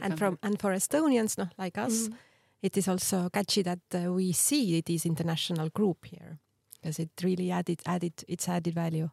and 0.00 0.18
from 0.18 0.38
and 0.42 0.60
for 0.60 0.72
Estonians, 0.74 1.38
no, 1.38 1.48
like 1.58 1.78
us, 1.78 2.08
mm. 2.08 2.14
it 2.62 2.76
is 2.76 2.88
also 2.88 3.28
catchy 3.30 3.62
that 3.62 3.80
uh, 3.94 4.12
we 4.12 4.32
see 4.32 4.80
this 4.80 5.06
international 5.06 5.68
group 5.70 6.04
here 6.04 6.38
because 6.74 6.98
it 6.98 7.10
really 7.22 7.50
added 7.50 7.80
added 7.86 8.24
its 8.28 8.48
added 8.48 8.74
value. 8.74 9.10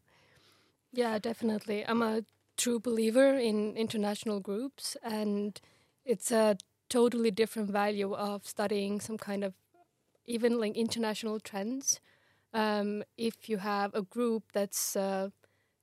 Yeah, 0.91 1.19
definitely. 1.19 1.85
I'm 1.87 2.01
a 2.01 2.21
true 2.57 2.79
believer 2.79 3.33
in 3.33 3.75
international 3.75 4.39
groups, 4.39 4.97
and 5.03 5.59
it's 6.05 6.31
a 6.31 6.57
totally 6.89 7.31
different 7.31 7.69
value 7.71 8.13
of 8.13 8.47
studying 8.47 8.99
some 9.01 9.17
kind 9.17 9.43
of 9.43 9.53
even 10.25 10.59
like 10.59 10.75
international 10.75 11.39
trends. 11.39 11.99
Um, 12.53 13.03
if 13.17 13.49
you 13.49 13.57
have 13.57 13.93
a 13.93 14.01
group 14.01 14.43
that's 14.53 14.95
uh, 14.95 15.29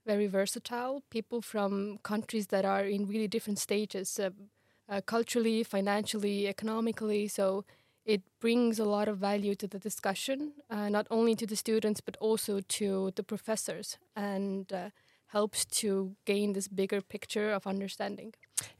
very 0.05 0.27
versatile, 0.27 1.03
people 1.09 1.41
from 1.41 1.99
countries 2.03 2.47
that 2.47 2.65
are 2.65 2.83
in 2.85 3.07
really 3.07 3.27
different 3.27 3.59
stages, 3.59 4.19
uh, 4.19 4.31
uh, 4.89 5.01
culturally, 5.05 5.63
financially, 5.63 6.47
economically, 6.47 7.27
so 7.27 7.63
it 8.05 8.21
brings 8.41 8.79
a 8.79 8.85
lot 8.85 9.07
of 9.07 9.17
value 9.17 9.55
to 9.55 9.67
the 9.67 9.79
discussion, 9.79 10.53
uh, 10.69 10.89
not 10.89 11.07
only 11.09 11.35
to 11.35 11.47
the 11.47 11.55
students 11.55 12.01
but 12.01 12.17
also 12.19 12.59
to 12.59 13.11
the 13.15 13.23
professors, 13.23 13.97
and 14.15 14.73
uh, 14.73 14.89
helps 15.33 15.65
to 15.65 16.15
gain 16.25 16.53
this 16.53 16.67
bigger 16.67 17.01
picture 17.01 17.55
of 17.55 17.67
understanding. 17.67 18.33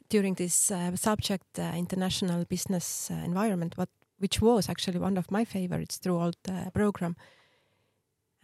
During 0.09 0.35
this 0.35 0.71
uh, 0.71 0.95
subject, 0.95 1.59
uh, 1.59 1.71
international 1.75 2.45
business 2.45 3.09
uh, 3.11 3.15
environment, 3.25 3.77
what 3.77 3.89
which 4.19 4.41
was 4.41 4.69
actually 4.69 4.99
one 4.99 5.17
of 5.17 5.31
my 5.31 5.45
favorites 5.45 5.97
throughout 5.97 6.35
the 6.43 6.71
program. 6.73 7.15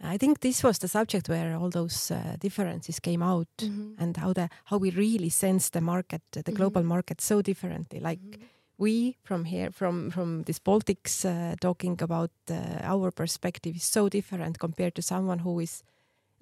I 0.02 0.18
think 0.18 0.40
this 0.40 0.62
was 0.62 0.78
the 0.78 0.88
subject 0.88 1.28
where 1.28 1.56
all 1.56 1.70
those 1.70 2.10
uh, 2.10 2.36
differences 2.40 3.00
came 3.00 3.22
out 3.24 3.48
mm 3.62 3.70
-hmm. 3.70 4.02
and 4.02 4.16
how 4.16 4.32
the 4.32 4.48
how 4.64 4.80
we 4.80 4.90
really 4.90 5.30
sense 5.30 5.70
the 5.70 5.80
market, 5.80 6.22
the 6.30 6.40
mm 6.40 6.44
-hmm. 6.44 6.56
global 6.56 6.82
market 6.82 7.20
so 7.20 7.40
differently. 7.42 8.00
Like 8.00 8.22
mm 8.22 8.32
-hmm. 8.32 8.42
we 8.76 9.16
from 9.22 9.44
here, 9.44 9.70
from 9.72 10.10
from 10.10 10.42
this 10.44 10.60
Baltics, 10.62 11.24
uh, 11.24 11.52
talking 11.58 12.02
about 12.02 12.30
uh, 12.50 12.92
our 12.92 13.10
perspective 13.12 13.76
is 13.76 13.92
so 13.92 14.08
different 14.08 14.58
compared 14.58 14.92
to 14.92 15.02
someone 15.02 15.42
who 15.42 15.60
is 15.60 15.82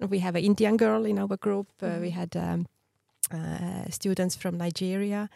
we 0.07 0.19
have 0.19 0.35
an 0.35 0.43
Indian 0.43 0.77
girl 0.77 1.05
in 1.05 1.19
our 1.19 1.37
group. 1.37 1.67
Uh, 1.81 1.87
mm 1.87 1.93
-hmm. 1.93 2.01
we 2.01 2.11
had 2.11 2.35
um, 2.35 2.65
uh, 3.33 3.89
students 3.89 4.35
from 4.35 4.57
Nigeria, 4.57 5.29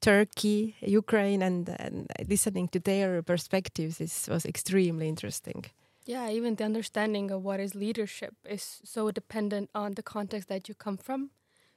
Turkey, 0.00 0.74
Ukraine, 0.80 1.42
and, 1.46 1.68
and, 1.78 2.06
listening 2.28 2.68
to 2.68 2.80
their 2.80 3.22
perspectives 3.22 4.00
is, 4.00 4.28
was 4.28 4.44
extremely 4.44 5.08
interesting. 5.08 5.64
Yeah, 6.06 6.30
even 6.30 6.54
the 6.54 6.64
understanding 6.64 7.30
of 7.30 7.42
what 7.42 7.60
is 7.60 7.74
leadership 7.74 8.34
is 8.48 8.80
so 8.84 9.10
dependent 9.10 9.70
on 9.74 9.94
the 9.94 10.02
context 10.02 10.48
that 10.48 10.68
you 10.68 10.74
come 10.74 10.96
from. 10.96 11.30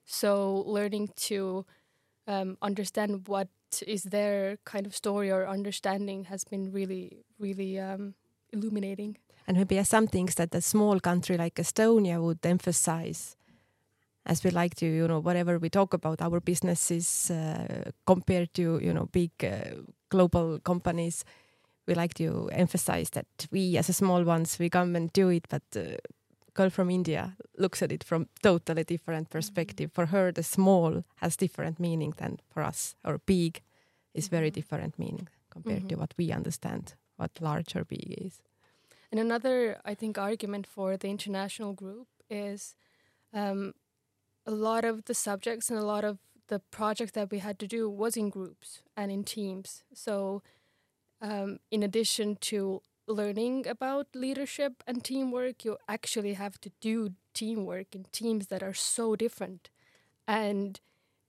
So 0.06 0.64
learning 0.66 1.10
to 1.28 1.66
um, 2.28 2.58
understand 2.62 3.28
what 3.28 3.50
is 3.86 4.04
their 4.04 4.58
kind 4.64 4.86
of 4.86 4.96
story 4.96 5.32
or 5.32 5.48
understanding 5.48 6.26
has 6.26 6.44
been 6.44 6.72
really, 6.72 7.26
really 7.40 7.80
um, 7.80 8.16
illuminating 8.52 9.18
and 9.48 9.58
maybe 9.58 9.84
some 9.84 10.08
things 10.08 10.36
that 10.36 10.56
a 10.56 10.62
small 10.62 11.00
country 11.00 11.38
like 11.38 11.56
Estonia 11.56 12.22
would 12.22 12.46
emphasize 12.46 13.36
as 14.26 14.44
we 14.44 14.52
like 14.52 14.76
to 14.76 14.86
you 14.86 15.08
know 15.08 15.20
whatever 15.20 15.60
we 15.60 15.70
talk 15.70 15.94
about 15.94 16.22
our 16.22 16.40
businesses 16.40 17.30
uh, 17.32 17.92
compared 18.06 18.54
to 18.54 18.80
you 18.82 18.94
know 18.94 19.08
big 19.12 19.32
uh, 19.44 19.76
global 20.10 20.60
companies 20.60 21.26
we 21.88 21.94
like 21.94 22.14
to 22.14 22.50
emphasize 22.54 23.10
that 23.10 23.48
we 23.52 23.78
as 23.78 23.90
a 23.90 23.94
small 23.94 24.24
ones 24.24 24.58
we 24.60 24.70
come 24.70 24.96
and 24.96 25.12
do 25.12 25.30
it. 25.30 25.46
But 25.50 25.64
uh, 25.76 25.98
girl 26.54 26.70
from 26.70 26.90
india 26.90 27.36
looks 27.58 27.82
at 27.82 27.92
it 27.92 28.04
from 28.04 28.28
totally 28.42 28.84
different 28.84 29.30
perspective. 29.30 29.92
For 29.92 30.06
her 30.08 30.32
the 30.32 30.44
small 30.44 31.04
has 31.16 31.36
different 31.36 31.80
meaning 31.80 32.14
than 32.18 32.40
for 32.50 32.64
us. 32.64 32.96
Or 33.04 33.18
big 33.18 33.62
is 34.14 34.28
very 34.28 34.48
mm-hmm. 34.48 34.60
different 34.60 35.00
meaning 35.00 35.28
compared 35.50 35.82
mm 35.82 35.88
-hmm. 35.88 35.96
to 35.96 36.00
what 36.00 36.14
we 36.18 36.36
understand 36.36 36.96
what 37.18 37.32
large 37.42 37.80
or 37.80 37.86
big 37.86 38.26
is 38.26 38.42
and 39.14 39.20
another, 39.20 39.80
I 39.86 39.94
think, 39.94 40.18
argument 40.18 40.66
for 40.66 40.98
the 40.98 41.08
international 41.08 41.74
group 41.74 42.08
is 42.32 42.74
um, 43.32 43.76
a 44.44 44.50
lot 44.50 44.84
of 44.84 45.06
the 45.06 45.14
subjects 45.14 45.70
and 45.70 45.78
a 45.78 45.86
lot 45.86 46.04
of 46.04 46.18
the 46.48 46.58
projects 46.72 47.12
that 47.12 47.30
we 47.30 47.38
had 47.38 47.60
to 47.60 47.68
do 47.68 47.88
was 47.88 48.18
in 48.18 48.32
groups 48.32 48.82
and 48.98 49.12
in 49.12 49.24
teams. 49.24 49.84
So, 49.94 50.42
um, 51.22 51.60
in 51.70 51.84
addition 51.84 52.38
to 52.38 52.82
learning 53.06 53.68
about 53.68 54.08
leadership 54.16 54.84
and 54.88 55.04
teamwork, 55.04 55.64
you 55.64 55.78
actually 55.88 56.34
have 56.34 56.60
to 56.62 56.72
do 56.82 57.12
teamwork 57.36 57.94
in 57.94 58.08
teams 58.12 58.48
that 58.48 58.64
are 58.64 58.74
so 58.74 59.16
different. 59.16 59.70
And 60.28 60.80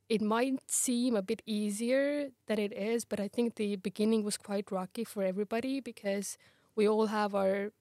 it 0.08 0.22
might 0.22 0.58
seem 0.66 1.16
a 1.16 1.22
bit 1.22 1.42
easier 1.44 2.30
than 2.46 2.58
it 2.58 2.72
is, 2.72 3.04
but 3.04 3.20
I 3.20 3.28
think 3.28 3.56
the 3.56 3.76
beginning 3.76 4.24
was 4.24 4.38
quite 4.38 4.72
rocky 4.72 5.04
for 5.04 5.22
everybody 5.22 5.80
because 5.80 6.38
we 6.76 6.88
all 6.88 7.06
have 7.06 7.34
our 7.34 7.72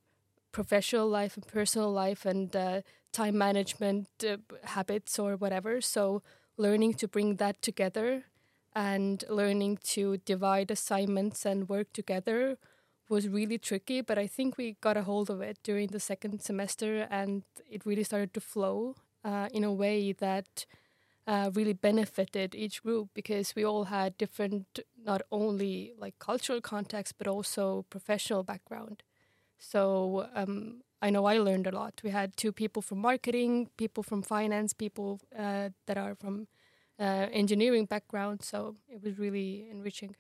professional 0.52 1.08
life 1.08 1.36
and 1.36 1.48
personal 1.48 1.92
life 1.92 2.26
and 2.26 2.56
uh, 2.56 2.82
time 3.12 3.38
management 3.38 4.08
uh, 4.28 4.38
habits 4.64 5.20
or 5.20 5.36
whatever. 5.36 5.82
So 5.82 6.22
learning 6.58 6.96
to 6.96 7.08
bring 7.08 7.36
that 7.38 7.62
together 7.62 8.26
and 8.76 9.24
learning 9.30 9.80
to 9.84 10.18
divide 10.18 10.72
assignments 10.72 11.46
and 11.46 11.70
work 11.70 11.94
together 11.94 12.58
was 13.10 13.28
really 13.28 13.58
tricky, 13.58 14.02
but 14.02 14.18
I 14.18 14.28
think 14.28 14.58
we 14.58 14.78
got 14.82 14.98
a 14.98 15.04
hold 15.04 15.30
of 15.30 15.42
it 15.42 15.58
during 15.64 15.88
the 15.88 16.00
second 16.00 16.42
semester 16.42 17.08
and 17.12 17.44
it 17.70 17.86
really 17.86 18.04
started 18.04 18.34
to 18.34 18.42
flow 18.42 18.96
uh, 19.24 19.50
in 19.52 19.64
a 19.64 19.74
way 19.74 20.14
that 20.14 20.66
uh, 21.28 21.52
really 21.54 21.74
benefited 21.74 22.56
each 22.56 22.84
group 22.84 23.10
because 23.14 23.56
we 23.56 23.66
all 23.66 23.86
had 23.86 24.18
different, 24.18 24.80
not 25.06 25.22
only 25.32 25.94
like 25.98 26.20
cultural 26.20 26.62
context, 26.62 27.16
but 27.18 27.28
also 27.28 27.86
professional 27.90 28.44
background. 28.44 29.04
So 29.60 30.30
um, 30.36 30.84
I 31.02 31.10
know 31.10 31.26
I 31.26 31.38
learned 31.38 31.68
a 31.68 31.72
lot. 31.72 32.02
We 32.04 32.12
had 32.12 32.38
two 32.38 32.52
people 32.52 32.82
from 32.82 33.00
marketing, 33.00 33.70
people 33.78 34.04
from 34.04 34.22
finance, 34.24 34.74
people 34.74 35.22
uh, 35.38 35.70
that 35.88 35.98
are 35.98 36.16
from 36.16 36.48
uh, 37.00 37.28
engineering 37.32 37.86
background. 37.86 38.44
So 38.44 38.76
it 38.90 39.04
was 39.04 39.18
really 39.20 39.68
enriching. 39.72 40.16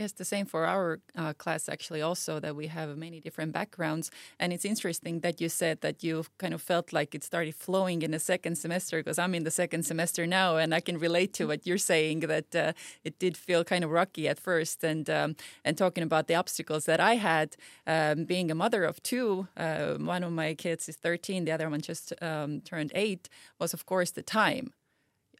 Yes, 0.00 0.12
the 0.12 0.24
same 0.24 0.46
for 0.46 0.64
our 0.64 0.98
uh, 1.14 1.34
class 1.34 1.68
actually 1.68 2.00
also 2.00 2.40
that 2.40 2.56
we 2.56 2.68
have 2.68 2.96
many 2.96 3.20
different 3.20 3.52
backgrounds. 3.52 4.10
And 4.38 4.50
it's 4.50 4.64
interesting 4.64 5.20
that 5.20 5.42
you 5.42 5.50
said 5.50 5.82
that 5.82 6.02
you 6.02 6.24
kind 6.38 6.54
of 6.54 6.62
felt 6.62 6.94
like 6.94 7.14
it 7.14 7.22
started 7.22 7.54
flowing 7.54 8.00
in 8.00 8.10
the 8.10 8.18
second 8.18 8.56
semester 8.56 9.00
because 9.00 9.18
I'm 9.18 9.34
in 9.34 9.44
the 9.44 9.50
second 9.50 9.82
semester 9.84 10.26
now 10.26 10.56
and 10.56 10.74
I 10.74 10.80
can 10.80 10.98
relate 10.98 11.34
to 11.34 11.48
what 11.48 11.66
you're 11.66 11.76
saying 11.76 12.20
that 12.20 12.56
uh, 12.56 12.72
it 13.04 13.18
did 13.18 13.36
feel 13.36 13.62
kind 13.62 13.84
of 13.84 13.90
rocky 13.90 14.26
at 14.26 14.40
first. 14.40 14.82
And 14.82 15.10
um, 15.10 15.36
and 15.66 15.76
talking 15.76 16.02
about 16.02 16.28
the 16.28 16.34
obstacles 16.34 16.86
that 16.86 17.00
I 17.00 17.16
had 17.16 17.56
um, 17.86 18.24
being 18.24 18.50
a 18.50 18.54
mother 18.54 18.84
of 18.84 19.02
two 19.02 19.48
uh, 19.58 19.96
one 19.96 20.24
of 20.24 20.32
my 20.32 20.54
kids 20.54 20.88
is 20.88 20.96
13 20.96 21.44
the 21.44 21.52
other 21.52 21.68
one 21.68 21.82
just 21.82 22.14
um, 22.22 22.62
turned 22.62 22.90
8 22.94 23.28
was 23.58 23.74
of 23.74 23.84
course 23.84 24.12
the 24.12 24.22
time 24.22 24.72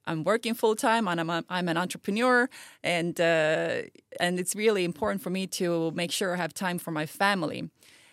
I'm 0.06 0.24
working 0.24 0.54
full 0.54 0.76
time 0.76 1.08
and 1.08 1.20
I'm, 1.20 1.30
a, 1.30 1.44
I'm 1.48 1.68
an 1.68 1.76
entrepreneur 1.76 2.48
and 2.82 3.20
uh, 3.20 3.82
and 4.18 4.38
it's 4.40 4.54
really 4.56 4.84
important 4.84 5.22
for 5.22 5.30
me 5.30 5.46
to 5.46 5.90
make 5.92 6.12
sure 6.12 6.34
I 6.34 6.36
have 6.36 6.54
time 6.54 6.78
for 6.78 6.90
my 6.90 7.06
family. 7.06 7.70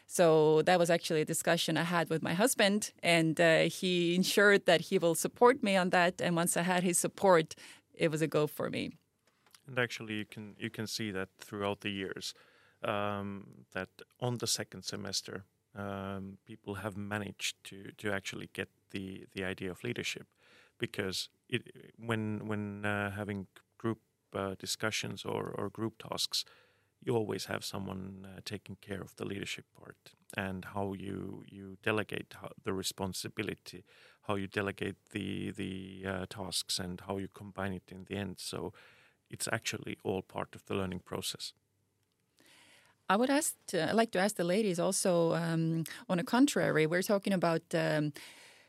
So 0.08 0.62
that 0.62 0.80
was 0.80 0.90
actually 0.90 1.22
a 1.22 1.26
discussion 1.26 1.78
I 1.78 1.84
had 1.84 2.10
with 2.10 2.24
my 2.24 2.34
husband, 2.34 2.92
and 3.04 3.40
uh, 3.42 3.64
he 3.64 4.16
ensured 4.16 4.66
that 4.66 4.80
he 4.80 4.98
will 4.98 5.16
support 5.16 5.62
me 5.62 5.76
on 5.76 5.90
that. 5.90 6.22
And 6.22 6.34
once 6.34 6.56
I 6.56 6.62
had 6.62 6.84
his 6.84 6.98
support, 6.98 7.56
it 7.94 8.10
was 8.10 8.22
a 8.22 8.28
go 8.28 8.48
for 8.48 8.70
me. 8.70 8.94
And 9.68 9.78
actually, 9.78 10.14
you 10.14 10.26
can 10.26 10.56
you 10.58 10.70
can 10.70 10.88
see 10.88 11.12
that 11.12 11.30
throughout 11.40 11.82
the 11.82 11.90
years 11.90 12.34
um, 12.84 13.66
that 13.74 13.90
on 14.22 14.38
the 14.38 14.48
second 14.48 14.84
semester, 14.84 15.44
um, 15.76 16.38
people 16.46 16.76
have 16.76 16.96
managed 16.96 17.62
to 17.66 17.92
to 17.98 18.14
actually 18.14 18.50
get 18.54 18.70
the 18.92 19.26
the 19.34 19.44
idea 19.44 19.72
of 19.72 19.84
leadership 19.84 20.28
because 20.78 21.30
it, 21.50 21.64
when 21.98 22.48
when 22.48 22.86
uh, 22.86 23.12
having 23.12 23.48
group 23.78 24.00
uh, 24.34 24.56
discussions 24.60 25.26
or, 25.26 25.54
or 25.58 25.70
group 25.70 25.98
tasks, 25.98 26.46
you 27.04 27.16
always 27.16 27.46
have 27.46 27.64
someone 27.64 28.26
uh, 28.26 28.40
taking 28.44 28.78
care 28.82 29.02
of 29.02 29.16
the 29.16 29.26
leadership 29.26 29.66
part 29.80 29.98
and 30.36 30.66
how 30.66 30.94
you 30.94 31.44
you 31.48 31.78
delegate 31.84 32.36
the 32.64 32.74
responsibility, 32.74 33.84
how 34.28 34.36
you 34.36 34.48
delegate 34.48 34.98
the 35.12 35.52
the 35.52 36.04
uh, 36.06 36.26
tasks, 36.30 36.80
and 36.80 37.02
how 37.08 37.18
you 37.18 37.28
combine 37.34 37.74
it 37.74 37.92
in 37.92 38.06
the 38.06 38.16
end. 38.16 38.36
So 38.40 38.74
it's 39.30 39.48
actually 39.52 39.98
all 40.04 40.22
part 40.22 40.56
of 40.56 40.66
the 40.66 40.76
learning 40.76 41.02
process. 41.06 41.54
I 43.10 43.16
would 43.16 43.30
ask, 43.30 43.56
to, 43.68 43.94
like 43.94 44.12
to 44.12 44.20
ask 44.20 44.36
the 44.36 44.44
ladies 44.44 44.80
also. 44.80 45.34
Um, 45.34 45.86
on 46.10 46.18
the 46.18 46.24
contrary, 46.24 46.86
we're 46.86 47.02
talking 47.02 47.34
about 47.34 47.62
um, 47.74 48.12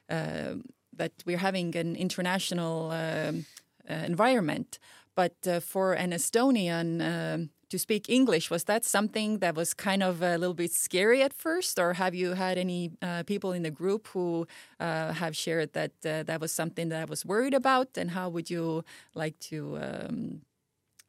uh, 0.09 0.55
that 0.99 1.13
we're 1.27 1.39
having 1.39 1.75
an 1.77 1.97
international 1.97 2.91
um, 2.91 3.47
uh, 3.89 3.95
environment. 3.95 4.79
But 5.15 5.35
uh, 5.49 5.59
for 5.59 5.95
an 5.95 6.13
Estonian 6.13 7.01
um, 7.03 7.51
to 7.71 7.79
speak 7.79 8.09
English, 8.09 8.51
was 8.51 8.65
that 8.65 8.85
something 8.85 9.41
that 9.41 9.57
was 9.57 9.75
kind 9.75 10.03
of 10.03 10.23
a 10.23 10.39
little 10.39 10.55
bit 10.55 10.73
scary 10.73 11.23
at 11.23 11.33
first, 11.33 11.79
or 11.79 11.95
have 11.95 12.15
you 12.15 12.35
had 12.35 12.57
any 12.57 12.93
uh, 13.03 13.25
people 13.25 13.53
in 13.53 13.63
the 13.63 13.71
group 13.71 14.07
who 14.09 14.47
uh, 14.79 15.13
have 15.13 15.37
shared 15.37 15.73
that 15.73 15.91
uh, 16.05 16.23
that 16.23 16.41
was 16.41 16.53
something 16.53 16.89
that 16.91 17.01
I 17.03 17.05
was 17.05 17.27
worried 17.27 17.55
about, 17.55 17.99
and 17.99 18.11
how 18.11 18.29
would 18.29 18.49
you 18.49 18.85
like 19.15 19.39
to 19.51 19.79
um, 19.83 20.41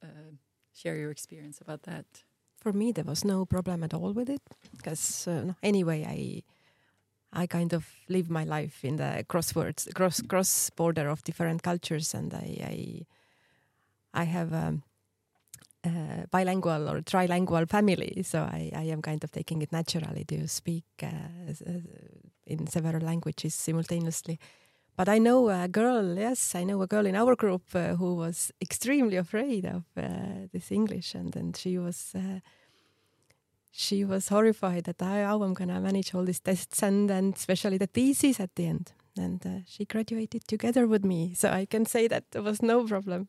uh, 0.03 0.31
share 0.73 0.95
your 0.95 1.11
experience 1.11 1.61
about 1.61 1.83
that? 1.83 2.05
For 2.57 2.73
me, 2.73 2.91
there 2.91 3.05
was 3.05 3.23
no 3.23 3.45
problem 3.45 3.83
at 3.83 3.93
all 3.93 4.13
with 4.13 4.29
it 4.29 4.41
because 4.75 5.27
anyway, 5.61 6.03
I 6.03 6.43
I 7.31 7.47
kind 7.47 7.73
of 7.73 7.87
live 8.07 8.29
my 8.29 8.43
life 8.43 8.83
in 8.83 8.95
the 8.97 9.23
crosswords, 9.29 9.93
cross 9.93 10.21
cross 10.21 10.69
border 10.71 11.09
of 11.09 11.23
different 11.23 11.61
cultures, 11.63 12.13
and 12.13 12.33
I 12.33 13.05
I, 14.13 14.21
I 14.21 14.23
have 14.23 14.51
a, 14.53 14.81
a 15.85 16.25
bilingual 16.31 16.89
or 16.89 17.01
trilingual 17.01 17.69
family, 17.69 18.23
so 18.23 18.39
I, 18.41 18.71
I 18.75 18.83
am 18.83 19.01
kind 19.01 19.23
of 19.23 19.31
taking 19.31 19.61
it 19.61 19.71
naturally 19.71 20.23
to 20.25 20.47
speak 20.47 20.85
uh, 21.03 21.53
in 22.45 22.67
several 22.67 23.01
languages 23.01 23.53
simultaneously. 23.53 24.39
But 24.97 25.07
I 25.07 25.17
know 25.19 25.49
a 25.49 25.67
girl, 25.67 26.17
yes, 26.17 26.55
I 26.55 26.65
know 26.65 26.81
a 26.81 26.87
girl 26.87 27.05
in 27.05 27.15
our 27.15 27.35
group 27.35 27.73
uh, 27.73 27.95
who 27.95 28.15
was 28.15 28.51
extremely 28.61 29.15
afraid 29.15 29.65
of 29.65 29.83
uh, 29.95 30.47
this 30.51 30.71
English, 30.71 31.15
and 31.15 31.31
then 31.31 31.53
she 31.53 31.77
was 31.77 32.13
uh, 32.15 32.39
she 33.71 34.03
was 34.03 34.29
horrified 34.29 34.85
that 34.85 35.01
I, 35.01 35.23
how 35.23 35.43
I'm 35.43 35.53
gonna 35.53 35.79
manage 35.79 36.13
all 36.13 36.23
these 36.23 36.39
tests 36.39 36.83
and 36.83 37.09
and 37.11 37.35
especially 37.35 37.77
the 37.77 37.87
thesis 37.87 38.39
at 38.39 38.55
the 38.55 38.65
end. 38.65 38.93
And 39.17 39.45
uh, 39.45 39.49
she 39.67 39.85
graduated 39.85 40.47
together 40.47 40.87
with 40.87 41.03
me, 41.03 41.33
so 41.33 41.49
I 41.49 41.65
can 41.65 41.85
say 41.85 42.07
that 42.07 42.31
there 42.31 42.41
was 42.41 42.61
no 42.61 42.85
problem. 42.85 43.27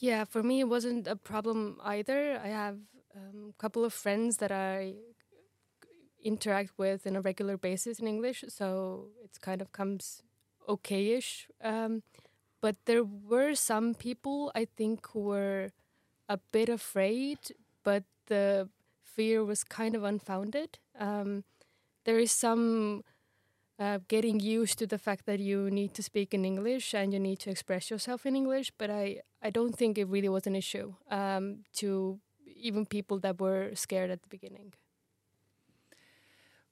Yeah, 0.00 0.24
for 0.24 0.42
me 0.42 0.60
it 0.60 0.68
wasn't 0.68 1.06
a 1.06 1.16
problem 1.16 1.80
either. 1.84 2.40
I 2.42 2.48
have 2.48 2.78
a 3.14 3.18
um, 3.18 3.54
couple 3.58 3.84
of 3.84 3.92
friends 3.92 4.36
that 4.38 4.52
I 4.52 4.94
interact 6.22 6.72
with 6.76 7.06
on 7.06 7.16
a 7.16 7.20
regular 7.20 7.56
basis 7.56 8.00
in 8.00 8.06
English, 8.06 8.44
so 8.48 9.06
it 9.24 9.40
kind 9.40 9.62
of 9.62 9.72
comes 9.72 10.22
okayish. 10.68 11.46
Um, 11.62 12.02
but 12.60 12.76
there 12.84 13.04
were 13.04 13.54
some 13.54 13.94
people 13.94 14.50
I 14.54 14.66
think 14.76 15.06
who 15.12 15.20
were 15.20 15.70
a 16.28 16.38
bit 16.52 16.68
afraid, 16.68 17.38
but 17.84 18.04
the 18.26 18.68
fear 19.18 19.44
was 19.44 19.64
kind 19.64 19.96
of 19.96 20.04
unfounded. 20.04 20.78
Um, 21.08 21.42
there 22.04 22.20
is 22.20 22.30
some 22.30 23.02
uh, 23.84 23.98
getting 24.06 24.38
used 24.38 24.78
to 24.78 24.86
the 24.86 24.98
fact 25.06 25.26
that 25.26 25.40
you 25.40 25.58
need 25.70 25.92
to 25.94 26.02
speak 26.02 26.32
in 26.32 26.44
English 26.44 26.94
and 26.94 27.12
you 27.12 27.18
need 27.18 27.40
to 27.40 27.50
express 27.50 27.90
yourself 27.90 28.26
in 28.26 28.36
English, 28.36 28.70
but 28.78 28.90
I, 28.90 29.06
I 29.42 29.50
don't 29.50 29.76
think 29.76 29.98
it 29.98 30.06
really 30.06 30.28
was 30.28 30.46
an 30.46 30.54
issue 30.54 30.94
um, 31.10 31.64
to 31.80 32.20
even 32.46 32.86
people 32.86 33.18
that 33.24 33.40
were 33.40 33.74
scared 33.74 34.10
at 34.10 34.22
the 34.22 34.28
beginning. 34.28 34.72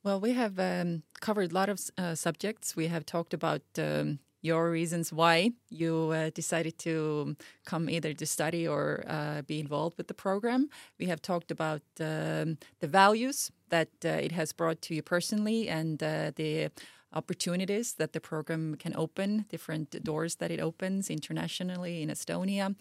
Well, 0.04 0.20
we 0.20 0.32
have 0.34 0.56
um, 0.60 1.02
covered 1.20 1.50
a 1.50 1.54
lot 1.54 1.68
of 1.68 1.80
uh, 1.98 2.14
subjects. 2.14 2.76
We 2.76 2.86
have 2.86 3.04
talked 3.04 3.34
about 3.34 3.62
um, 3.76 4.20
your 4.46 4.70
reasons 4.70 5.12
why 5.12 5.50
you 5.68 6.10
uh, 6.12 6.30
decided 6.34 6.78
to 6.78 7.36
come 7.64 7.90
either 7.90 8.12
to 8.14 8.26
study 8.26 8.66
or 8.66 9.04
uh, 9.08 9.42
be 9.42 9.58
involved 9.58 9.96
with 9.98 10.08
the 10.08 10.14
program. 10.14 10.68
We 11.00 11.06
have 11.06 11.20
talked 11.20 11.50
about 11.50 11.82
um, 12.00 12.58
the 12.82 12.88
values 12.88 13.50
that 13.68 13.90
uh, 14.04 14.26
it 14.26 14.32
has 14.32 14.52
brought 14.52 14.80
to 14.82 14.94
you 14.94 15.02
personally 15.02 15.68
and 15.68 16.02
uh, 16.02 16.30
the 16.36 16.70
opportunities 17.12 17.94
that 17.94 18.12
the 18.12 18.20
program 18.20 18.76
can 18.76 18.94
open, 18.96 19.46
different 19.48 20.02
doors 20.04 20.36
that 20.36 20.50
it 20.50 20.60
opens 20.60 21.10
internationally 21.10 22.02
in 22.02 22.08
Estonia. 22.10 22.74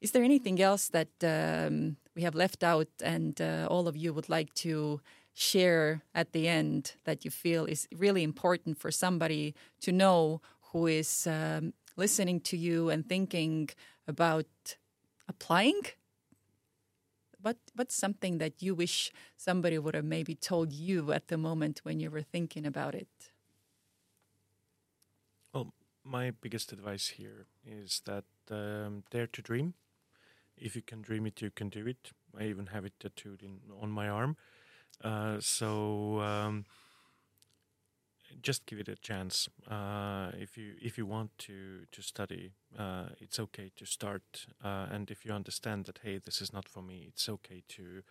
Is 0.00 0.12
there 0.12 0.22
anything 0.22 0.60
else 0.60 0.88
that 0.90 1.12
um, 1.24 1.96
we 2.14 2.22
have 2.22 2.34
left 2.34 2.62
out 2.62 2.88
and 3.02 3.40
uh, 3.40 3.66
all 3.68 3.88
of 3.88 3.96
you 3.96 4.12
would 4.12 4.28
like 4.28 4.54
to 4.54 5.00
share 5.34 6.02
at 6.14 6.32
the 6.32 6.48
end 6.48 6.94
that 7.04 7.24
you 7.24 7.30
feel 7.30 7.64
is 7.64 7.86
really 7.96 8.22
important 8.22 8.76
for 8.76 8.90
somebody 8.90 9.54
to 9.80 9.92
know 9.92 10.40
who 10.72 10.86
is 10.86 11.26
um, 11.26 11.72
listening 11.96 12.40
to 12.40 12.56
you 12.56 12.90
and 12.90 13.08
thinking 13.08 13.70
about 14.06 14.76
applying? 15.28 15.80
What 17.40 17.56
what's 17.74 17.94
something 17.94 18.38
that 18.38 18.62
you 18.62 18.74
wish 18.74 19.12
somebody 19.36 19.78
would 19.78 19.94
have 19.94 20.04
maybe 20.04 20.34
told 20.34 20.72
you 20.72 21.12
at 21.12 21.28
the 21.28 21.38
moment 21.38 21.80
when 21.84 22.00
you 22.00 22.10
were 22.10 22.22
thinking 22.22 22.66
about 22.66 22.94
it? 22.94 23.30
Well, 25.54 25.72
my 26.04 26.32
biggest 26.32 26.72
advice 26.72 27.08
here 27.08 27.46
is 27.64 28.02
that 28.06 28.24
um, 28.50 29.04
dare 29.10 29.28
to 29.28 29.42
dream. 29.42 29.74
If 30.56 30.74
you 30.74 30.82
can 30.82 31.02
dream 31.02 31.26
it, 31.26 31.40
you 31.40 31.50
can 31.50 31.68
do 31.68 31.86
it. 31.86 32.10
I 32.36 32.44
even 32.44 32.66
have 32.66 32.84
it 32.84 32.94
tattooed 32.98 33.42
in 33.42 33.60
on 33.80 33.90
my 33.90 34.08
arm. 34.08 34.36
Uh, 35.02 35.38
so. 35.40 36.20
Um, 36.20 36.66
just 38.42 38.66
give 38.66 38.78
it 38.78 38.88
a 38.88 38.96
chance. 38.96 39.48
Uh, 39.70 40.30
if 40.34 40.56
you 40.56 40.74
if 40.80 40.98
you 40.98 41.06
want 41.06 41.30
to 41.38 41.86
to 41.90 42.02
study, 42.02 42.52
uh, 42.78 43.06
it's 43.20 43.38
okay 43.38 43.70
to 43.76 43.84
start. 43.84 44.46
Uh, 44.64 44.86
and 44.90 45.10
if 45.10 45.24
you 45.24 45.32
understand 45.32 45.86
that 45.86 46.00
hey, 46.02 46.18
this 46.18 46.40
is 46.40 46.52
not 46.52 46.68
for 46.68 46.82
me, 46.82 47.04
it's 47.08 47.28
okay 47.28 47.62
to 47.68 48.02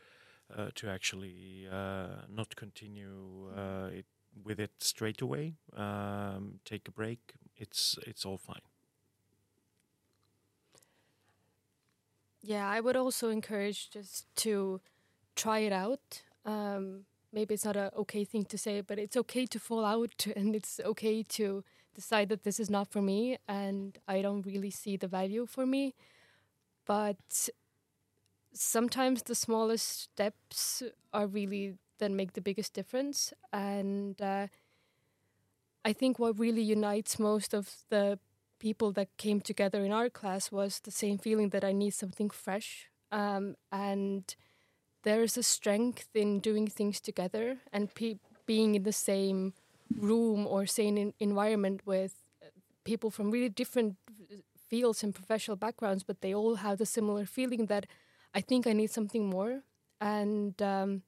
uh, 0.55 0.69
to 0.75 0.89
actually 0.89 1.67
uh, 1.71 2.25
not 2.29 2.55
continue 2.55 3.49
uh, 3.55 3.89
it 3.91 4.05
with 4.43 4.59
it 4.59 4.71
straight 4.79 5.21
away. 5.21 5.53
Um, 5.75 6.59
take 6.65 6.87
a 6.87 6.91
break. 6.91 7.33
It's 7.57 7.97
it's 8.05 8.25
all 8.25 8.37
fine. 8.37 8.61
Yeah, 12.41 12.69
I 12.69 12.79
would 12.79 12.95
also 12.95 13.29
encourage 13.29 13.89
just 13.89 14.25
to 14.37 14.79
try 15.35 15.59
it 15.59 15.73
out. 15.73 16.21
Um, 16.45 17.05
maybe 17.33 17.53
it's 17.53 17.65
not 17.65 17.75
a 17.75 17.93
okay 17.95 18.23
thing 18.23 18.45
to 18.45 18.57
say, 18.57 18.81
but 18.81 18.99
it's 18.99 19.17
okay 19.17 19.45
to 19.47 19.59
fall 19.59 19.85
out 19.85 20.27
and 20.35 20.55
it's 20.55 20.79
okay 20.83 21.23
to 21.23 21.63
decide 21.95 22.29
that 22.29 22.43
this 22.43 22.59
is 22.59 22.69
not 22.69 22.89
for 22.91 23.01
me 23.01 23.37
and 23.47 23.97
I 24.07 24.21
don't 24.21 24.45
really 24.45 24.69
see 24.71 24.97
the 24.97 25.07
value 25.07 25.45
for 25.45 25.65
me. 25.65 25.95
But 26.85 27.49
sometimes 28.53 29.23
the 29.23 29.35
smallest 29.35 30.01
steps 30.03 30.83
are 31.13 31.27
really 31.27 31.75
that 31.99 32.11
make 32.11 32.33
the 32.33 32.41
biggest 32.41 32.73
difference. 32.73 33.33
And 33.51 34.21
uh, 34.21 34.47
I 35.83 35.93
think 35.93 36.19
what 36.19 36.37
really 36.39 36.61
unites 36.61 37.17
most 37.19 37.53
of 37.53 37.83
the 37.89 38.19
people 38.59 38.91
that 38.93 39.15
came 39.17 39.39
together 39.39 39.83
in 39.83 39.91
our 39.91 40.09
class 40.09 40.51
was 40.51 40.79
the 40.79 40.91
same 40.91 41.17
feeling 41.17 41.49
that 41.49 41.63
I 41.63 41.71
need 41.71 41.91
something 41.91 42.29
fresh. 42.29 42.89
Um, 43.11 43.55
and 43.71 44.35
there's 45.07 45.37
a 45.37 45.43
strength 45.43 46.09
in 46.13 46.41
doing 46.41 46.67
things 46.67 46.99
together 46.99 47.59
and 47.71 47.87
being 48.45 48.75
in 48.75 48.83
the 48.83 48.91
same 48.91 49.53
room 49.97 50.45
or 50.45 50.65
same 50.65 51.13
environment 51.21 51.79
with 51.85 52.13
people 52.83 53.09
from 53.09 53.31
really 53.31 53.47
different 53.47 53.95
fields 54.69 55.03
and 55.03 55.15
professional 55.15 55.55
backgrounds, 55.55 56.03
but 56.03 56.19
they 56.19 56.35
all 56.35 56.55
have 56.55 56.77
the 56.77 56.85
similar 56.85 57.25
feeling 57.25 57.67
that 57.67 57.85
I 58.35 58.41
think 58.41 58.67
I 58.67 58.73
need 58.73 58.91
something 58.91 59.29
more. 59.29 59.61
And 60.01 60.61
um, 60.61 61.03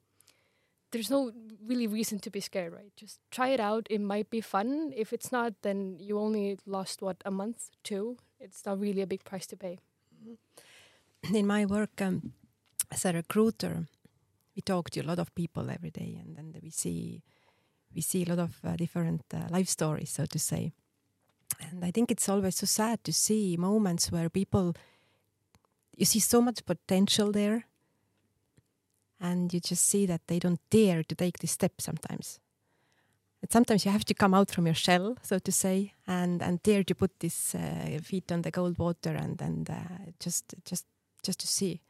there's 0.91 1.09
no 1.09 1.33
really 1.67 1.85
reason 1.85 2.19
to 2.19 2.29
be 2.29 2.39
scared, 2.39 2.71
right? 2.71 2.93
Just 2.95 3.19
try 3.31 3.49
it 3.49 3.59
out. 3.59 3.85
It 3.89 3.99
might 3.99 4.29
be 4.29 4.39
fun. 4.39 4.93
If 4.95 5.11
it's 5.11 5.29
not, 5.29 5.55
then 5.61 5.97
you 5.99 6.17
only 6.17 6.57
lost 6.65 7.01
what 7.01 7.17
a 7.25 7.31
month, 7.31 7.69
two. 7.83 8.15
It's 8.39 8.65
not 8.65 8.79
really 8.79 9.01
a 9.01 9.07
big 9.07 9.25
price 9.25 9.45
to 9.47 9.57
pay. 9.57 9.77
In 11.33 11.45
my 11.45 11.65
work, 11.65 12.01
um, 12.01 12.31
as 12.91 13.05
a 13.05 13.13
recruiter, 13.13 13.85
we 14.55 14.61
talk 14.61 14.89
to 14.91 15.01
a 15.01 15.03
lot 15.07 15.19
of 15.19 15.33
people 15.35 15.69
every 15.69 15.91
day, 15.91 16.19
and 16.21 16.35
then 16.35 16.53
we 16.61 16.69
see 16.69 17.21
we 17.95 18.01
see 18.01 18.23
a 18.23 18.29
lot 18.29 18.39
of 18.39 18.55
uh, 18.63 18.75
different 18.75 19.23
uh, 19.33 19.47
life 19.49 19.67
stories, 19.67 20.11
so 20.11 20.25
to 20.25 20.37
say. 20.37 20.73
And 21.59 21.83
I 21.83 21.91
think 21.91 22.11
it's 22.11 22.29
always 22.29 22.55
so 22.55 22.65
sad 22.65 23.03
to 23.03 23.13
see 23.13 23.57
moments 23.57 24.11
where 24.11 24.29
people 24.29 24.75
you 25.97 26.05
see 26.05 26.19
so 26.19 26.41
much 26.41 26.65
potential 26.65 27.31
there, 27.31 27.65
and 29.19 29.53
you 29.53 29.59
just 29.59 29.87
see 29.87 30.05
that 30.05 30.21
they 30.27 30.39
don't 30.39 30.61
dare 30.69 31.03
to 31.03 31.15
take 31.15 31.39
this 31.39 31.51
step 31.51 31.81
sometimes. 31.81 32.39
But 33.41 33.53
sometimes 33.53 33.85
you 33.85 33.91
have 33.91 34.05
to 34.05 34.13
come 34.13 34.33
out 34.33 34.51
from 34.51 34.65
your 34.65 34.75
shell, 34.75 35.17
so 35.21 35.39
to 35.39 35.51
say, 35.51 35.93
and 36.07 36.41
and 36.41 36.61
dare 36.63 36.83
to 36.83 36.95
put 36.95 37.19
this 37.19 37.55
uh, 37.55 37.99
feet 38.03 38.31
on 38.31 38.41
the 38.41 38.51
cold 38.51 38.77
water 38.77 39.15
and 39.15 39.41
and 39.41 39.69
uh, 39.69 40.11
just 40.19 40.55
just 40.65 40.85
just 41.23 41.39
to 41.39 41.47
see 41.47 41.81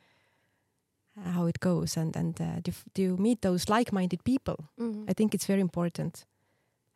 how 1.24 1.47
it 1.47 1.59
goes 1.59 1.97
and 1.97 2.15
and 2.15 2.41
uh, 2.41 2.59
do, 2.61 2.72
do, 2.93 3.01
you 3.01 3.17
meet 3.17 3.41
those 3.41 3.70
like-minded 3.70 4.24
people? 4.24 4.55
Mm-hmm. 4.80 5.09
i 5.09 5.13
think 5.13 5.34
it's 5.34 5.45
very 5.45 5.61
important 5.61 6.26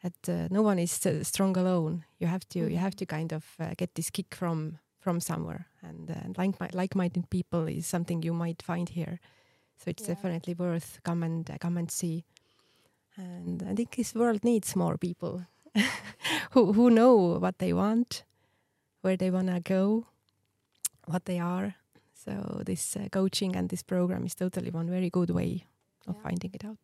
that 0.04 0.30
uh, 0.30 0.48
no 0.52 0.62
one 0.62 0.80
is 0.80 1.06
uh, 1.06 1.24
strong 1.24 1.58
alone. 1.58 2.04
You 2.20 2.28
have 2.28 2.48
to 2.50 2.60
you 2.60 2.78
have 2.78 2.96
to 2.98 3.06
kind 3.06 3.32
of 3.32 3.44
uh, 3.60 3.74
get 3.78 3.96
this 3.96 4.10
kick 4.10 4.36
from 4.36 4.80
from 5.00 5.20
somewhere. 5.20 5.68
And 5.82 6.38
like 6.38 6.74
like-minded 6.74 7.30
people 7.30 7.68
is 7.68 7.88
something 7.88 8.24
you 8.24 8.34
might 8.34 8.62
find 8.62 8.90
here. 8.90 9.20
So 9.78 9.90
it's 9.90 10.04
yeah. 10.04 10.16
definitely 10.16 10.54
worth 10.54 11.00
come 11.04 11.24
and 11.24 11.50
uh, 11.50 11.58
come 11.58 11.78
and 11.78 11.90
see. 11.90 12.26
And 13.16 13.64
i 13.70 13.76
think 13.76 13.96
this 13.96 14.16
world 14.16 14.44
needs 14.44 14.76
more 14.76 14.98
people 14.98 15.46
who 16.52 16.74
who 16.74 16.90
know 16.90 17.40
what 17.40 17.60
they 17.60 17.72
want 17.74 18.24
where 19.02 19.18
they 19.18 19.30
want 19.30 19.48
to 19.48 19.60
go 19.60 20.08
what 21.06 21.26
they 21.26 21.40
are 21.40 21.76
so 22.26 22.62
this 22.66 22.96
uh, 22.96 23.08
coaching 23.12 23.56
and 23.56 23.70
this 23.70 23.84
program 23.84 24.26
is 24.26 24.36
totally 24.36 24.72
one 24.72 24.90
very 24.90 25.10
good 25.10 25.30
way 25.30 25.66
of 26.08 26.16
yeah. 26.16 26.22
finding 26.24 26.52
it 26.54 26.66
out. 26.66 26.78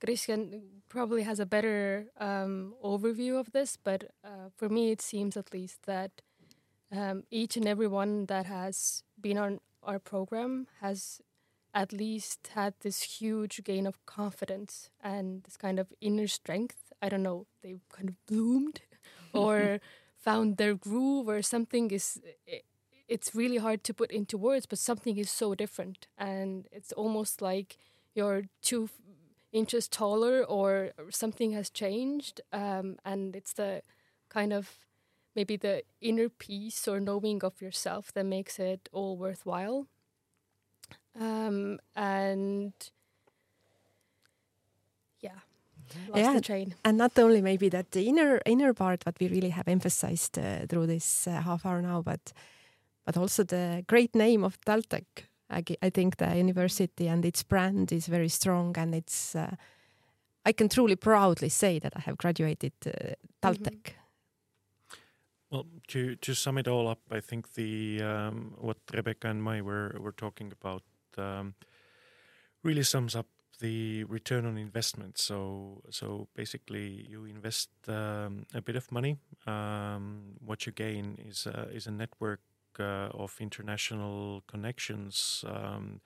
Kristjan 0.00 0.60
probably 0.88 1.22
has 1.22 1.40
a 1.40 1.46
better 1.46 2.06
um, 2.20 2.74
overview 2.84 3.38
of 3.38 3.52
this, 3.52 3.76
but 3.76 4.10
uh, 4.22 4.50
for 4.54 4.68
me, 4.68 4.90
it 4.90 5.00
seems 5.00 5.36
at 5.36 5.52
least 5.52 5.84
that 5.86 6.22
um, 6.92 7.24
each 7.30 7.56
and 7.56 7.66
every 7.66 7.86
one 7.86 8.26
that 8.26 8.46
has 8.46 9.02
been 9.20 9.38
on 9.38 9.60
our 9.82 9.98
program 9.98 10.66
has 10.80 11.20
at 11.74 11.92
least 11.92 12.50
had 12.54 12.74
this 12.80 13.02
huge 13.02 13.62
gain 13.64 13.86
of 13.86 14.04
confidence 14.06 14.90
and 15.02 15.42
this 15.44 15.56
kind 15.56 15.78
of 15.78 15.92
inner 16.00 16.26
strength. 16.26 16.92
I 17.02 17.08
don't 17.08 17.22
know, 17.22 17.46
they've 17.62 17.80
kind 17.90 18.08
of 18.08 18.14
bloomed 18.26 18.80
or 19.32 19.80
found 20.16 20.56
their 20.56 20.74
groove 20.74 21.28
or 21.28 21.42
something 21.42 21.90
is 21.90 22.20
it's 23.08 23.34
really 23.34 23.58
hard 23.58 23.84
to 23.84 23.94
put 23.94 24.10
into 24.10 24.38
words 24.38 24.66
but 24.66 24.78
something 24.78 25.18
is 25.18 25.30
so 25.30 25.54
different. 25.54 26.06
And 26.18 26.66
it's 26.72 26.92
almost 26.92 27.42
like 27.42 27.76
you're 28.14 28.44
two 28.62 28.88
inches 29.52 29.88
taller 29.88 30.42
or 30.42 30.90
something 31.10 31.52
has 31.52 31.70
changed 31.70 32.40
um, 32.52 32.96
and 33.04 33.36
it's 33.36 33.52
the 33.52 33.82
kind 34.28 34.52
of 34.52 34.78
maybe 35.36 35.56
the 35.56 35.82
inner 36.00 36.28
peace 36.28 36.88
or 36.88 37.00
knowing 37.00 37.42
of 37.44 37.60
yourself 37.60 38.12
that 38.12 38.24
makes 38.24 38.58
it 38.58 38.88
all 38.92 39.16
worthwhile. 39.16 39.86
Um, 41.18 41.78
and 41.94 42.72
yeah 45.20 45.40
lost 46.08 46.18
yeah, 46.18 46.34
the 46.34 46.40
train. 46.40 46.74
and 46.84 46.98
not 46.98 47.18
only 47.18 47.40
maybe 47.40 47.68
that 47.68 47.90
the 47.92 48.08
inner 48.08 48.40
inner 48.46 48.72
part 48.74 49.04
what 49.06 49.16
we 49.20 49.28
really 49.28 49.50
have 49.50 49.68
emphasized 49.68 50.38
uh, 50.38 50.66
through 50.68 50.86
this 50.86 51.26
uh, 51.26 51.40
half 51.42 51.64
hour 51.66 51.80
now 51.82 52.02
but 52.02 52.32
but 53.04 53.16
also 53.16 53.44
the 53.44 53.84
great 53.86 54.14
name 54.14 54.46
of 54.46 54.60
TalTech 54.60 55.28
I, 55.50 55.62
I 55.82 55.90
think 55.90 56.16
the 56.16 56.36
university 56.36 57.08
and 57.08 57.24
its 57.24 57.42
brand 57.42 57.92
is 57.92 58.06
very 58.06 58.28
strong 58.28 58.76
and 58.76 58.94
it's 58.94 59.34
uh, 59.34 59.54
I 60.44 60.52
can 60.52 60.68
truly 60.68 60.96
proudly 60.96 61.48
say 61.48 61.78
that 61.78 61.92
I 61.96 62.00
have 62.00 62.18
graduated 62.18 62.72
uh, 62.86 63.14
TalTech. 63.42 63.72
Mm 63.72 63.82
-hmm. 63.84 64.02
Well, 65.48 65.66
to 65.86 66.16
to 66.16 66.34
sum 66.34 66.58
it 66.58 66.68
all 66.68 66.88
up, 66.88 67.00
I 67.10 67.20
think 67.20 67.52
the 67.52 68.02
um, 68.02 68.54
what 68.60 68.78
Rebecca 68.92 69.28
and 69.28 69.42
Mai 69.42 69.62
were 69.62 69.98
were 70.00 70.14
talking 70.14 70.52
about 70.52 70.82
um, 71.16 71.54
really 72.62 72.84
sums 72.84 73.14
up 73.14 73.26
the 73.58 74.04
return 74.08 74.46
on 74.46 74.58
investment. 74.58 75.18
So 75.18 75.36
so 75.90 76.28
basically, 76.34 77.06
you 77.10 77.26
invest 77.26 77.70
um, 77.88 78.46
a 78.54 78.60
bit 78.60 78.76
of 78.76 78.90
money. 78.90 79.18
Um, 79.46 80.36
what 80.46 80.66
you 80.66 80.74
gain 80.74 81.16
is 81.28 81.46
is 81.72 81.86
a 81.86 81.90
network 81.90 82.40
uh, 82.40 82.53
of 82.82 83.36
international 83.40 84.42
connections 84.46 85.44
um, 85.46 86.00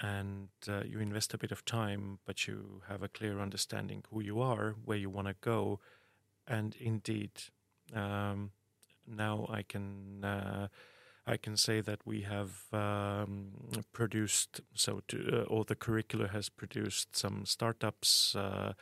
and 0.00 0.48
uh, 0.68 0.82
you 0.84 1.00
invest 1.00 1.34
a 1.34 1.38
bit 1.38 1.52
of 1.52 1.64
time, 1.64 2.18
but 2.24 2.46
you 2.46 2.82
have 2.88 3.02
a 3.02 3.08
clear 3.08 3.40
understanding 3.40 4.04
who 4.10 4.22
you 4.22 4.40
are, 4.40 4.74
where 4.84 4.96
you 4.96 5.10
want 5.10 5.28
to 5.28 5.34
go, 5.40 5.80
and 6.46 6.74
indeed, 6.80 7.30
um, 7.94 8.50
now 9.06 9.46
I 9.50 9.62
can 9.62 10.24
uh, 10.24 10.68
I 11.26 11.36
can 11.36 11.56
say 11.56 11.80
that 11.80 12.00
we 12.04 12.22
have 12.22 12.64
um, 12.72 13.52
produced 13.92 14.60
so 14.74 15.02
to, 15.08 15.46
uh, 15.50 15.62
the 15.64 15.76
curricula 15.76 16.28
has 16.28 16.48
produced 16.48 17.16
some 17.16 17.44
startups. 17.46 18.34
Uh, 18.34 18.72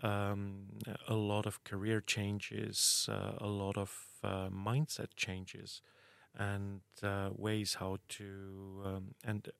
um, 0.00 0.66
a 1.08 1.14
lot 1.14 1.44
of 1.44 1.64
career 1.64 2.00
changes, 2.00 3.08
uh, 3.10 3.32
a 3.38 3.48
lot 3.48 3.76
of 3.76 3.92
mindset 4.24 5.08
changes, 5.16 5.82
and 6.38 6.80
ways 7.36 7.74
how 7.74 7.98
to 8.08 8.82
um, 8.84 9.14
and 9.24 9.50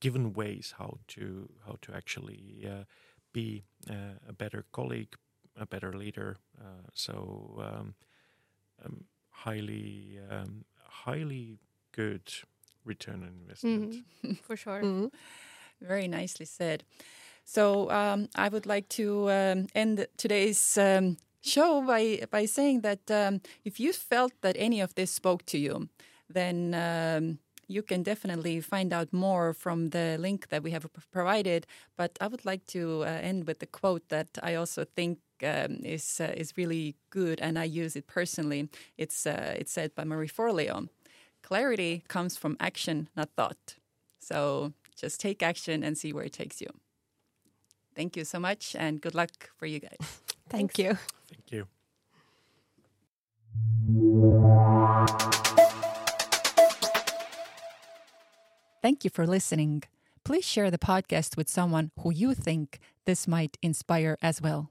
given 0.00 0.32
ways 0.32 0.74
how 0.78 0.98
to 1.06 1.48
how 1.66 1.76
to 1.80 1.94
actually 1.94 2.66
uh, 2.66 2.84
be 3.32 3.62
uh, 3.88 4.18
a 4.28 4.32
better 4.32 4.64
colleague, 4.72 5.14
a 5.56 5.64
better 5.64 5.92
leader. 5.92 6.36
Uh, 6.60 6.88
so 6.92 7.14
um, 7.58 7.94
um, 8.84 9.04
highly 9.30 10.18
um, 10.30 10.64
highly 10.84 11.58
good 11.92 12.32
return 12.84 13.22
on 13.22 13.32
investment 13.42 13.94
mm-hmm. 13.94 14.32
for 14.46 14.56
sure. 14.56 14.82
Mm-hmm. 14.82 15.06
Very 15.80 16.08
nicely 16.08 16.46
said. 16.46 16.84
So 17.44 17.90
um, 17.90 18.28
I 18.34 18.48
would 18.48 18.66
like 18.66 18.88
to 18.90 19.30
um, 19.30 19.66
end 19.74 20.06
today's 20.16 20.78
um, 20.78 21.16
show 21.42 21.82
by 21.82 22.24
by 22.30 22.46
saying 22.46 22.80
that 22.82 23.10
um, 23.10 23.40
if 23.64 23.78
you 23.78 23.92
felt 23.92 24.32
that 24.40 24.56
any 24.58 24.80
of 24.80 24.94
this 24.94 25.10
spoke 25.10 25.44
to 25.46 25.58
you, 25.58 25.88
then 26.28 26.74
um, 26.74 27.38
you 27.68 27.82
can 27.82 28.02
definitely 28.02 28.60
find 28.60 28.92
out 28.92 29.12
more 29.12 29.52
from 29.52 29.90
the 29.90 30.16
link 30.18 30.48
that 30.48 30.62
we 30.62 30.70
have 30.70 30.86
provided. 31.10 31.66
But 31.96 32.16
I 32.20 32.26
would 32.28 32.44
like 32.44 32.66
to 32.68 33.02
uh, 33.02 33.06
end 33.06 33.46
with 33.46 33.58
the 33.58 33.66
quote 33.66 34.08
that 34.08 34.38
I 34.42 34.54
also 34.54 34.84
think 34.84 35.18
um, 35.42 35.80
is 35.84 36.20
uh, 36.20 36.32
is 36.36 36.56
really 36.56 36.94
good, 37.10 37.40
and 37.40 37.58
I 37.58 37.64
use 37.64 37.96
it 37.96 38.06
personally. 38.06 38.68
It's 38.96 39.26
uh, 39.26 39.54
it's 39.58 39.72
said 39.72 39.94
by 39.94 40.04
Marie 40.04 40.28
Forleo. 40.28 40.88
Clarity 41.42 42.04
comes 42.08 42.36
from 42.36 42.56
action, 42.60 43.08
not 43.16 43.30
thought. 43.36 43.76
So 44.20 44.72
just 44.96 45.20
take 45.20 45.42
action 45.42 45.82
and 45.82 45.98
see 45.98 46.12
where 46.12 46.24
it 46.24 46.32
takes 46.32 46.60
you. 46.60 46.68
Thank 47.94 48.16
you 48.16 48.24
so 48.24 48.38
much, 48.38 48.76
and 48.78 49.00
good 49.00 49.14
luck 49.14 49.50
for 49.56 49.66
you 49.66 49.80
guys. 49.80 50.20
Thank 50.52 50.78
you. 50.78 50.98
Thank 51.30 51.50
you. 51.50 51.66
Thank 58.82 59.04
you 59.04 59.10
for 59.10 59.26
listening. 59.26 59.84
Please 60.24 60.44
share 60.44 60.70
the 60.70 60.76
podcast 60.76 61.38
with 61.38 61.48
someone 61.48 61.90
who 62.00 62.12
you 62.12 62.34
think 62.34 62.80
this 63.06 63.26
might 63.26 63.56
inspire 63.62 64.18
as 64.20 64.42
well. 64.42 64.70